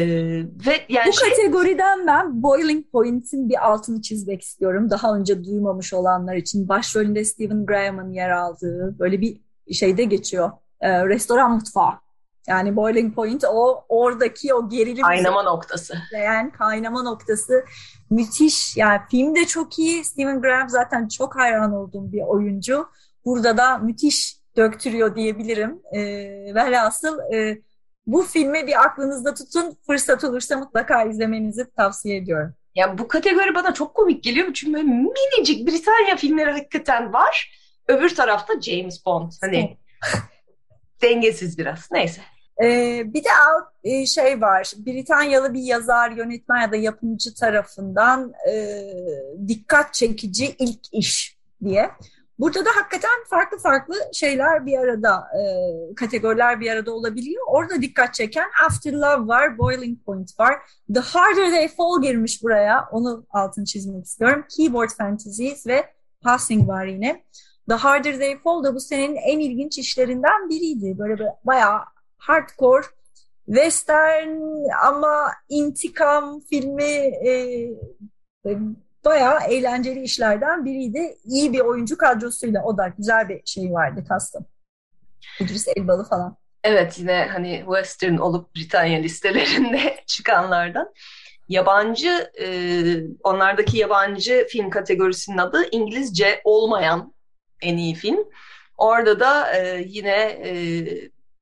ve 0.67 0.85
yani 0.89 1.07
Bu 1.07 1.13
şey... 1.13 1.29
kategoriden 1.29 2.07
ben 2.07 2.43
Boiling 2.43 2.91
Point'in 2.91 3.49
bir 3.49 3.67
altını 3.67 4.01
çizmek 4.01 4.41
istiyorum. 4.41 4.89
Daha 4.89 5.15
önce 5.15 5.43
duymamış 5.43 5.93
olanlar 5.93 6.35
için. 6.35 6.69
Başrolünde 6.69 7.25
Stephen 7.25 7.65
Graham'ın 7.65 8.13
yer 8.13 8.29
aldığı 8.29 8.99
böyle 8.99 9.21
bir 9.21 9.46
şeyde 9.73 10.03
geçiyor. 10.03 10.51
E, 10.81 11.05
restoran 11.05 11.51
mutfağı. 11.51 11.93
Yani 12.47 12.75
boiling 12.75 13.15
point 13.15 13.43
o 13.43 13.85
oradaki 13.89 14.53
o 14.53 14.69
gerilim 14.69 15.03
kaynama 15.03 15.43
noktası. 15.43 15.93
Yani 16.13 16.51
kaynama 16.51 17.03
noktası 17.03 17.65
müthiş. 18.09 18.77
Yani 18.77 18.99
film 19.11 19.35
de 19.35 19.45
çok 19.45 19.79
iyi. 19.79 20.05
Stephen 20.05 20.41
Graham 20.41 20.69
zaten 20.69 21.07
çok 21.07 21.35
hayran 21.35 21.73
olduğum 21.73 22.11
bir 22.11 22.21
oyuncu. 22.21 22.87
Burada 23.25 23.57
da 23.57 23.77
müthiş 23.77 24.37
döktürüyor 24.57 25.15
diyebilirim. 25.15 25.81
E, 25.91 26.01
velhasıl 26.55 27.19
e, 27.33 27.61
bu 28.07 28.23
filmi 28.23 28.67
bir 28.67 28.81
aklınızda 28.85 29.33
tutun. 29.33 29.77
Fırsat 29.87 30.23
olursa 30.23 30.57
mutlaka 30.57 31.03
izlemenizi 31.03 31.71
tavsiye 31.75 32.17
ediyorum. 32.17 32.53
Ya 32.75 32.97
bu 32.97 33.07
kategori 33.07 33.55
bana 33.55 33.73
çok 33.73 33.95
komik 33.95 34.23
geliyor 34.23 34.53
çünkü 34.53 34.83
minicik 34.83 35.67
Britanya 35.67 36.15
filmleri 36.15 36.51
hakikaten 36.51 37.13
var. 37.13 37.51
Öbür 37.87 38.15
tarafta 38.15 38.61
James 38.61 39.05
Bond. 39.05 39.31
Hani 39.41 39.77
dengesiz 41.01 41.57
biraz. 41.57 41.91
Neyse. 41.91 42.21
Ee, 42.63 43.03
bir 43.05 43.23
de 43.23 43.29
e, 43.83 44.05
şey 44.05 44.41
var, 44.41 44.73
Britanyalı 44.77 45.53
bir 45.53 45.61
yazar, 45.61 46.11
yönetmen 46.11 46.61
ya 46.61 46.71
da 46.71 46.75
yapımcı 46.75 47.35
tarafından 47.35 48.33
e, 48.51 48.83
dikkat 49.47 49.93
çekici 49.93 50.55
ilk 50.59 50.79
iş 50.91 51.37
diye. 51.63 51.91
Burada 52.39 52.65
da 52.65 52.69
hakikaten 52.75 53.23
farklı 53.29 53.57
farklı 53.57 53.95
şeyler 54.13 54.65
bir 54.65 54.77
arada, 54.77 55.27
e, 55.39 55.41
kategoriler 55.95 56.59
bir 56.59 56.71
arada 56.71 56.91
olabiliyor. 56.91 57.43
Orada 57.47 57.81
dikkat 57.81 58.13
çeken 58.13 58.47
After 58.67 58.93
Love 58.93 59.27
var, 59.27 59.57
Boiling 59.57 60.05
Point 60.05 60.39
var. 60.39 60.55
The 60.93 60.99
Harder 60.99 61.51
They 61.51 61.67
Fall 61.67 62.01
girmiş 62.01 62.43
buraya, 62.43 62.87
onu 62.91 63.25
altını 63.29 63.65
çizmek 63.65 64.05
istiyorum. 64.05 64.45
Keyboard 64.57 64.89
Fantasies 64.89 65.67
ve 65.67 65.85
Passing 66.21 66.67
var 66.67 66.85
yine. 66.85 67.23
The 67.69 67.75
Harder 67.75 68.19
They 68.19 68.37
Fall 68.37 68.63
da 68.63 68.75
bu 68.75 68.79
senenin 68.79 69.15
en 69.15 69.39
ilginç 69.39 69.77
işlerinden 69.77 70.49
biriydi. 70.49 70.99
Böyle, 70.99 71.35
bayağı 71.43 71.79
hardcore 72.17 72.85
western 73.45 74.39
ama 74.85 75.33
intikam 75.49 76.41
filmi 76.49 76.83
e, 76.83 77.69
bayağı 79.05 79.39
eğlenceli 79.49 80.01
işlerden 80.01 80.65
biriydi. 80.65 81.17
İyi 81.25 81.53
bir 81.53 81.59
oyuncu 81.59 81.97
kadrosuyla 81.97 82.63
o 82.63 82.77
da 82.77 82.87
güzel 82.97 83.29
bir 83.29 83.41
şey 83.45 83.73
vardı 83.73 84.05
kastım. 84.07 84.45
İdris 85.39 85.67
Elbalı 85.67 86.03
falan. 86.03 86.37
Evet 86.63 86.99
yine 86.99 87.27
hani 87.31 87.63
western 87.65 88.17
olup 88.17 88.55
Britanya 88.55 88.99
listelerinde 88.99 89.97
çıkanlardan. 90.07 90.93
Yabancı, 91.49 92.31
e, 92.41 92.47
onlardaki 93.23 93.77
yabancı 93.77 94.47
film 94.49 94.69
kategorisinin 94.69 95.37
adı 95.37 95.69
İngilizce 95.71 96.41
olmayan 96.43 97.13
en 97.61 97.77
iyi 97.77 97.95
film. 97.95 98.29
Orada 98.77 99.19
da 99.19 99.57
e, 99.57 99.83
yine 99.87 100.17
e, 100.19 100.51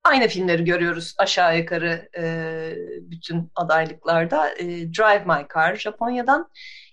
aynı 0.03 0.27
filmleri 0.27 0.63
görüyoruz 0.63 1.15
aşağı 1.17 1.57
yukarı 1.57 2.09
e, 2.17 2.23
bütün 3.01 3.51
adaylıklarda. 3.55 4.49
E, 4.49 4.65
Drive 4.93 5.23
My 5.25 5.47
Car 5.53 5.75
Japonya'dan, 5.75 6.49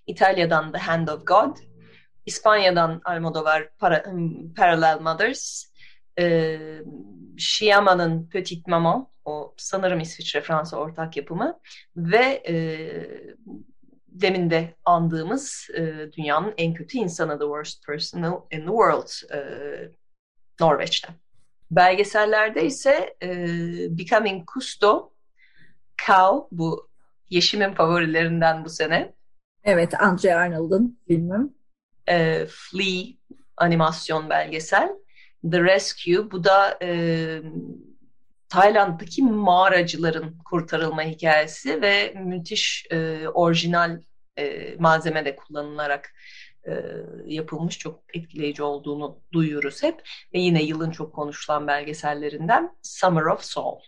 İtalya'dan 0.06 0.72
The 0.72 0.78
Hand 0.78 1.08
of 1.08 1.26
God, 1.26 1.56
İspanya'dan 2.26 3.00
Almodovar 3.04 3.68
Para, 3.78 4.04
Parallel 4.56 5.00
Mothers, 5.00 5.64
e, 6.18 6.58
Shyamalan'ın 7.38 8.28
Petit 8.28 8.66
Maman, 8.66 9.08
o 9.24 9.54
sanırım 9.56 10.00
İsviçre-Fransa 10.00 10.76
ortak 10.76 11.16
yapımı 11.16 11.60
ve 11.96 12.42
e, 12.48 12.54
demin 14.12 14.50
de 14.50 14.74
andığımız 14.84 15.68
e, 15.74 16.12
dünyanın 16.12 16.54
en 16.56 16.74
kötü 16.74 16.98
insanı 16.98 17.38
The 17.38 17.44
Worst 17.44 17.86
Person 17.86 18.46
in 18.50 18.60
the 18.60 18.66
World 18.66 19.34
e, 19.34 19.38
Norveç'ten. 20.60 21.14
Belgesellerde 21.70 22.66
ise 22.66 23.16
e, 23.22 23.28
Becoming 23.98 24.46
Kusto, 24.46 25.12
Cow 26.06 26.48
bu 26.52 26.88
Yeşim'in 27.30 27.74
favorilerinden 27.74 28.64
bu 28.64 28.68
sene. 28.68 29.14
Evet, 29.64 30.00
Andre 30.00 30.34
Arnold'un 30.34 30.98
filmi. 31.08 31.48
E, 32.08 32.46
Flea 32.48 33.04
animasyon 33.56 34.30
belgesel. 34.30 34.92
The 35.50 35.64
Rescue 35.64 36.30
bu 36.30 36.44
da 36.44 36.78
e, 36.82 37.42
Tayland'daki 38.52 39.22
mağaracıların 39.22 40.38
kurtarılma 40.44 41.02
hikayesi 41.02 41.82
ve 41.82 42.14
müthiş 42.24 42.86
e, 42.90 43.28
orijinal 43.28 44.00
e, 44.38 44.76
malzeme 44.78 45.24
de 45.24 45.36
kullanılarak 45.36 46.14
e, 46.66 46.72
yapılmış 47.26 47.78
çok 47.78 48.02
etkileyici 48.14 48.62
olduğunu 48.62 49.18
duyuyoruz 49.32 49.82
hep. 49.82 50.02
Ve 50.34 50.38
yine 50.38 50.62
yılın 50.62 50.90
çok 50.90 51.14
konuşulan 51.14 51.66
belgesellerinden 51.66 52.70
Summer 52.82 53.22
of 53.22 53.42
Soul. 53.42 53.78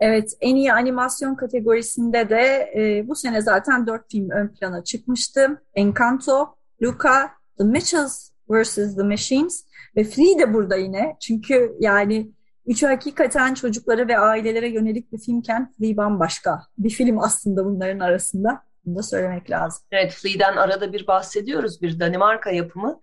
Evet, 0.00 0.32
en 0.40 0.56
iyi 0.56 0.72
animasyon 0.72 1.34
kategorisinde 1.34 2.30
de 2.30 2.72
e, 2.76 3.08
bu 3.08 3.14
sene 3.14 3.42
zaten 3.42 3.86
dört 3.86 4.10
film 4.10 4.30
ön 4.30 4.48
plana 4.48 4.84
çıkmıştı. 4.84 5.62
Encanto, 5.74 6.56
Luca, 6.82 7.30
The 7.58 7.64
Mitchells 7.64 8.30
vs. 8.48 8.74
The 8.96 9.02
Machines 9.02 9.64
ve 9.96 10.04
Flea 10.04 10.38
de 10.38 10.54
burada 10.54 10.76
yine. 10.76 11.16
Çünkü 11.20 11.76
yani 11.80 12.37
üçü 12.68 12.86
hakikaten 12.86 13.54
çocuklara 13.54 14.08
ve 14.08 14.18
ailelere 14.18 14.68
yönelik 14.68 15.12
bir 15.12 15.18
filmken 15.18 15.72
Flea 15.72 15.96
bambaşka 15.96 16.62
bir 16.78 16.90
film 16.90 17.18
aslında 17.18 17.64
bunların 17.64 17.98
arasında. 17.98 18.62
Bunu 18.84 18.96
da 18.96 19.02
söylemek 19.02 19.50
lazım. 19.50 19.82
Evet, 19.92 20.12
Flea'den 20.12 20.56
arada 20.56 20.92
bir 20.92 21.06
bahsediyoruz. 21.06 21.82
Bir 21.82 22.00
Danimarka 22.00 22.50
yapımı 22.50 23.00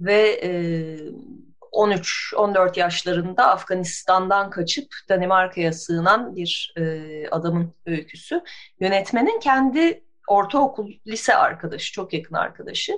ve 0.00 0.40
e, 0.42 0.50
13-14 1.72 2.80
yaşlarında 2.80 3.48
Afganistan'dan 3.48 4.50
kaçıp 4.50 4.94
Danimarka'ya 5.08 5.72
sığınan 5.72 6.36
bir 6.36 6.74
e, 6.76 7.28
adamın 7.30 7.74
öyküsü. 7.86 8.42
Yönetmenin 8.80 9.40
kendi 9.40 10.04
ortaokul, 10.28 10.92
lise 11.06 11.34
arkadaşı, 11.34 11.92
çok 11.92 12.12
yakın 12.12 12.34
arkadaşı. 12.34 12.92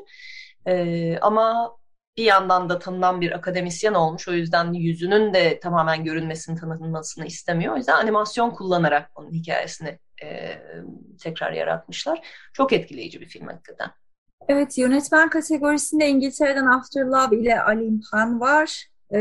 E, 0.66 1.18
ama 1.18 1.77
bir 2.16 2.24
yandan 2.24 2.68
da 2.68 2.79
tanınan 2.79 3.20
bir 3.20 3.33
akademisyen 3.33 3.94
olmuş. 3.94 4.29
O 4.29 4.33
yüzden 4.33 4.72
yüzünün 4.72 5.35
de 5.35 5.61
tamamen 5.61 6.05
görünmesini, 6.05 6.61
tanınmasını 6.61 7.27
istemiyor. 7.27 7.74
O 7.74 7.77
yüzden 7.77 7.96
animasyon 7.96 8.50
kullanarak 8.50 9.11
onun 9.14 9.33
hikayesini 9.33 9.98
e, 10.22 10.59
tekrar 11.22 11.53
yaratmışlar. 11.53 12.27
Çok 12.53 12.72
etkileyici 12.72 13.20
bir 13.20 13.27
film 13.27 13.46
hakikaten. 13.46 13.90
Evet, 14.48 14.79
yönetmen 14.79 15.29
kategorisinde 15.31 16.09
İngiltere'den 16.09 16.66
After 16.66 17.05
Love 17.05 17.37
ile 17.37 17.62
Alim 17.62 18.00
Han 18.11 18.40
var. 18.40 18.87
E, 19.11 19.18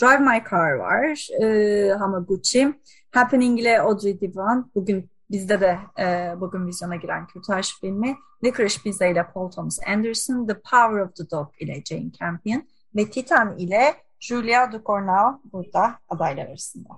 Drive 0.00 0.18
My 0.18 0.42
Car 0.50 0.72
var. 0.72 1.28
E, 1.42 1.90
Hamaguchi. 1.92 2.74
Happening 3.10 3.60
ile 3.60 3.80
Audrey 3.80 4.20
Divan. 4.20 4.70
Bugün 4.74 5.10
bizde 5.30 5.60
de 5.60 5.78
e, 5.98 6.34
bugün 6.40 6.66
vizyona 6.66 6.96
giren 6.96 7.26
Kürtaj 7.26 7.80
filmi. 7.80 8.16
Licorice 8.44 8.82
Pizza 8.82 9.06
ile 9.06 9.26
Paul 9.26 9.50
Thomas 9.50 9.78
Anderson. 9.86 10.46
The 10.46 10.54
Power 10.54 11.00
of 11.00 11.16
the 11.16 11.30
Dog 11.30 11.48
ile 11.60 11.82
Jane 11.84 12.12
Campion. 12.20 12.68
Ve 12.96 13.10
Titan 13.10 13.58
ile 13.58 13.94
Julia 14.20 14.72
Ducournau 14.72 15.40
burada 15.52 15.98
adaylar 16.08 16.46
arasında. 16.46 16.88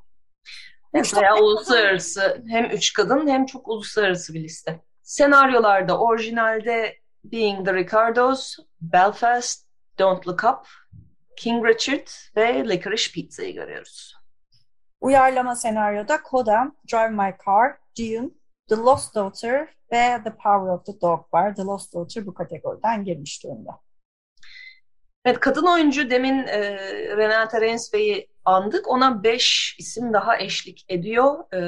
Mesela 0.93 1.41
uluslararası 1.41 2.45
hem 2.49 2.65
üç 2.65 2.93
kadın 2.93 3.29
hem 3.29 3.47
çok 3.47 3.69
uluslararası 3.69 4.35
bir 4.35 4.45
liste. 4.45 4.81
Senaryolarda 5.03 5.99
orijinalde 5.99 6.97
Being 7.25 7.67
the 7.67 7.75
Ricardos, 7.75 8.57
Belfast, 8.81 9.67
Don't 9.99 10.27
Look 10.27 10.45
Up, 10.45 10.67
King 11.37 11.67
Richard 11.67 12.09
ve 12.37 12.69
Licorice 12.69 13.13
Pizza'yı 13.13 13.55
görüyoruz. 13.55 14.15
Uyarlama 15.01 15.57
senaryoda 15.57 16.19
Coda, 16.31 16.73
Drive 16.93 17.09
My 17.09 17.35
Car, 17.47 17.77
Dune, 17.99 18.31
The 18.69 18.77
Lost 18.77 19.15
Daughter 19.15 19.69
ve 19.93 20.21
The 20.25 20.37
Power 20.43 20.69
of 20.69 20.87
the 20.87 21.01
Dog 21.01 21.21
var. 21.35 21.55
The 21.55 21.63
Lost 21.63 21.95
Daughter 21.95 22.27
bu 22.27 22.35
kategoriden 22.35 23.05
girmiş 23.05 23.45
durumda. 23.45 23.81
Evet, 25.25 25.41
kadın 25.41 25.67
oyuncu 25.67 26.11
demin 26.11 26.47
e, 26.47 26.79
Renate 27.17 27.61
Reinsve'yi 27.61 28.29
andık. 28.45 28.89
Ona 28.89 29.23
beş 29.23 29.77
isim 29.79 30.13
daha 30.13 30.39
eşlik 30.39 30.85
ediyor. 30.89 31.53
E, 31.53 31.59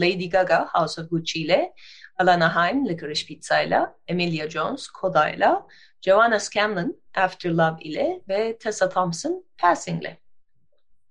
Lady 0.00 0.28
Gaga, 0.28 0.68
House 0.72 1.02
of 1.02 1.10
Gucci 1.10 1.42
ile, 1.42 1.72
Alana 2.18 2.56
Haim, 2.56 2.88
Licorice 2.88 3.26
Pizza 3.26 3.62
ile, 3.62 3.80
Emilia 4.08 4.48
Jones, 4.48 4.86
Coda 5.00 5.30
ile, 5.30 5.48
Joanna 6.00 6.40
Scanlon, 6.40 6.96
After 7.14 7.50
Love 7.50 7.82
ile 7.82 8.22
ve 8.28 8.58
Tessa 8.58 8.88
Thompson, 8.88 9.44
Passing 9.58 10.02
ile. 10.02 10.23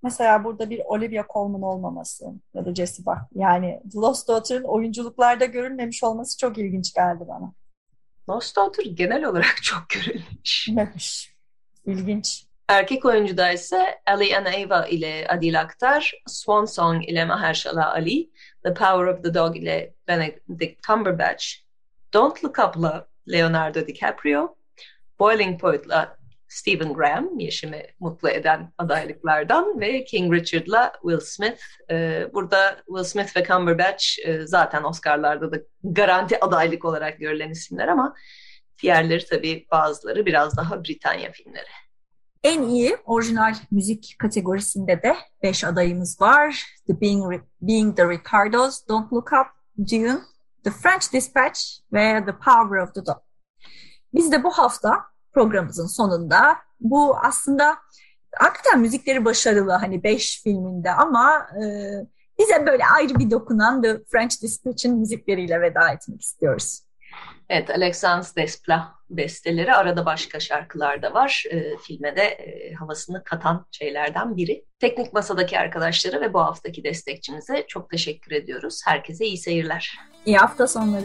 Mesela 0.04 0.44
burada 0.44 0.70
bir 0.70 0.80
Olivia 0.84 1.24
Colman 1.32 1.62
olmaması 1.62 2.24
ya 2.54 2.66
da 2.66 2.74
Jessie 2.74 3.06
Buck. 3.06 3.18
Yani 3.34 3.80
Lost 3.96 4.28
Daughter'ın 4.28 4.64
oyunculuklarda 4.64 5.44
görünmemiş 5.44 6.04
olması 6.04 6.38
çok 6.38 6.58
ilginç 6.58 6.94
geldi 6.94 7.24
bana. 7.28 7.52
Lost 8.28 8.56
Daughter 8.56 8.84
genel 8.84 9.24
olarak 9.24 9.56
çok 9.62 9.88
görülmüş. 9.88 10.68
İlginç. 11.86 12.46
Erkek 12.68 13.04
oyuncuda 13.04 13.52
ise 13.52 14.00
Ali 14.06 14.32
Eva 14.32 14.86
ile 14.86 15.26
Adil 15.28 15.60
Akhtar, 15.60 16.12
Swan 16.26 16.64
Song 16.64 17.08
ile 17.08 17.24
Mahershala 17.24 17.92
Ali, 17.92 18.30
The 18.64 18.74
Power 18.74 19.06
of 19.06 19.22
the 19.22 19.34
Dog 19.34 19.56
ile 19.56 19.94
Benedict 20.08 20.82
Cumberbatch, 20.86 21.44
Don't 22.14 22.44
Look 22.44 22.58
Up'la 22.58 23.06
Leonardo 23.28 23.86
DiCaprio, 23.86 24.56
Boiling 25.18 25.60
Point'la 25.60 26.16
Stephen 26.54 26.92
Graham, 26.92 27.38
yaşımı 27.38 27.76
mutlu 28.00 28.28
eden 28.28 28.72
adaylıklardan 28.78 29.80
ve 29.80 30.04
King 30.04 30.34
Richard'la 30.34 30.92
Will 31.02 31.20
Smith. 31.20 31.60
Ee, 31.90 32.28
burada 32.34 32.76
Will 32.86 33.04
Smith 33.04 33.36
ve 33.36 33.44
Cumberbatch 33.44 34.04
e, 34.24 34.46
zaten 34.46 34.82
Oscar'larda 34.82 35.52
da 35.52 35.56
garanti 35.84 36.44
adaylık 36.44 36.84
olarak 36.84 37.18
görülen 37.18 37.50
isimler 37.50 37.88
ama 37.88 38.14
diğerleri 38.82 39.26
tabii 39.26 39.66
bazıları 39.70 40.26
biraz 40.26 40.56
daha 40.56 40.84
Britanya 40.84 41.32
filmleri. 41.32 41.68
En 42.42 42.62
iyi 42.62 42.96
orijinal 43.04 43.54
müzik 43.70 44.16
kategorisinde 44.18 45.02
de 45.02 45.16
5 45.42 45.64
adayımız 45.64 46.20
var. 46.20 46.66
The 46.86 47.00
Being, 47.00 47.42
Being 47.60 47.96
the 47.96 48.08
Ricardos, 48.08 48.88
Don't 48.88 49.12
Look 49.12 49.32
Up, 49.32 49.46
Dune, 49.90 50.18
The 50.64 50.70
French 50.70 51.12
Dispatch 51.12 51.60
ve 51.92 52.24
The 52.26 52.32
Power 52.32 52.78
of 52.82 52.94
the 52.94 53.06
Dog. 53.06 53.18
Biz 54.14 54.32
de 54.32 54.44
bu 54.44 54.50
hafta 54.50 55.13
programımızın 55.34 55.86
sonunda 55.86 56.56
bu 56.80 57.16
aslında 57.16 57.76
hakikaten 58.36 58.80
müzikleri 58.80 59.24
başarılı 59.24 59.72
hani 59.72 60.02
5 60.02 60.42
filminde 60.42 60.90
ama 60.90 61.46
e, 61.56 61.64
bize 62.38 62.66
böyle 62.66 62.86
ayrı 62.86 63.18
bir 63.18 63.30
dokunan 63.30 63.82
The 63.82 64.04
French 64.12 64.42
Dispatch'in 64.42 64.98
müzikleriyle 64.98 65.60
veda 65.60 65.88
etmek 65.88 66.22
istiyoruz. 66.22 66.80
Evet, 67.48 67.70
Alexandre 67.70 68.26
Desplat 68.36 68.84
besteleri. 69.10 69.74
Arada 69.74 70.06
başka 70.06 70.40
şarkılar 70.40 71.02
da 71.02 71.14
var. 71.14 71.44
E, 71.50 71.76
filme 71.76 72.16
de 72.16 72.22
e, 72.22 72.74
havasını 72.74 73.24
katan 73.24 73.66
şeylerden 73.70 74.36
biri. 74.36 74.64
Teknik 74.78 75.12
Masa'daki 75.12 75.58
arkadaşları 75.58 76.20
ve 76.20 76.32
bu 76.32 76.40
haftaki 76.40 76.84
destekçimize 76.84 77.64
çok 77.68 77.90
teşekkür 77.90 78.32
ediyoruz. 78.32 78.80
Herkese 78.84 79.26
iyi 79.26 79.38
seyirler. 79.38 79.98
İyi 80.26 80.36
hafta 80.36 80.66
sonları. 80.66 81.04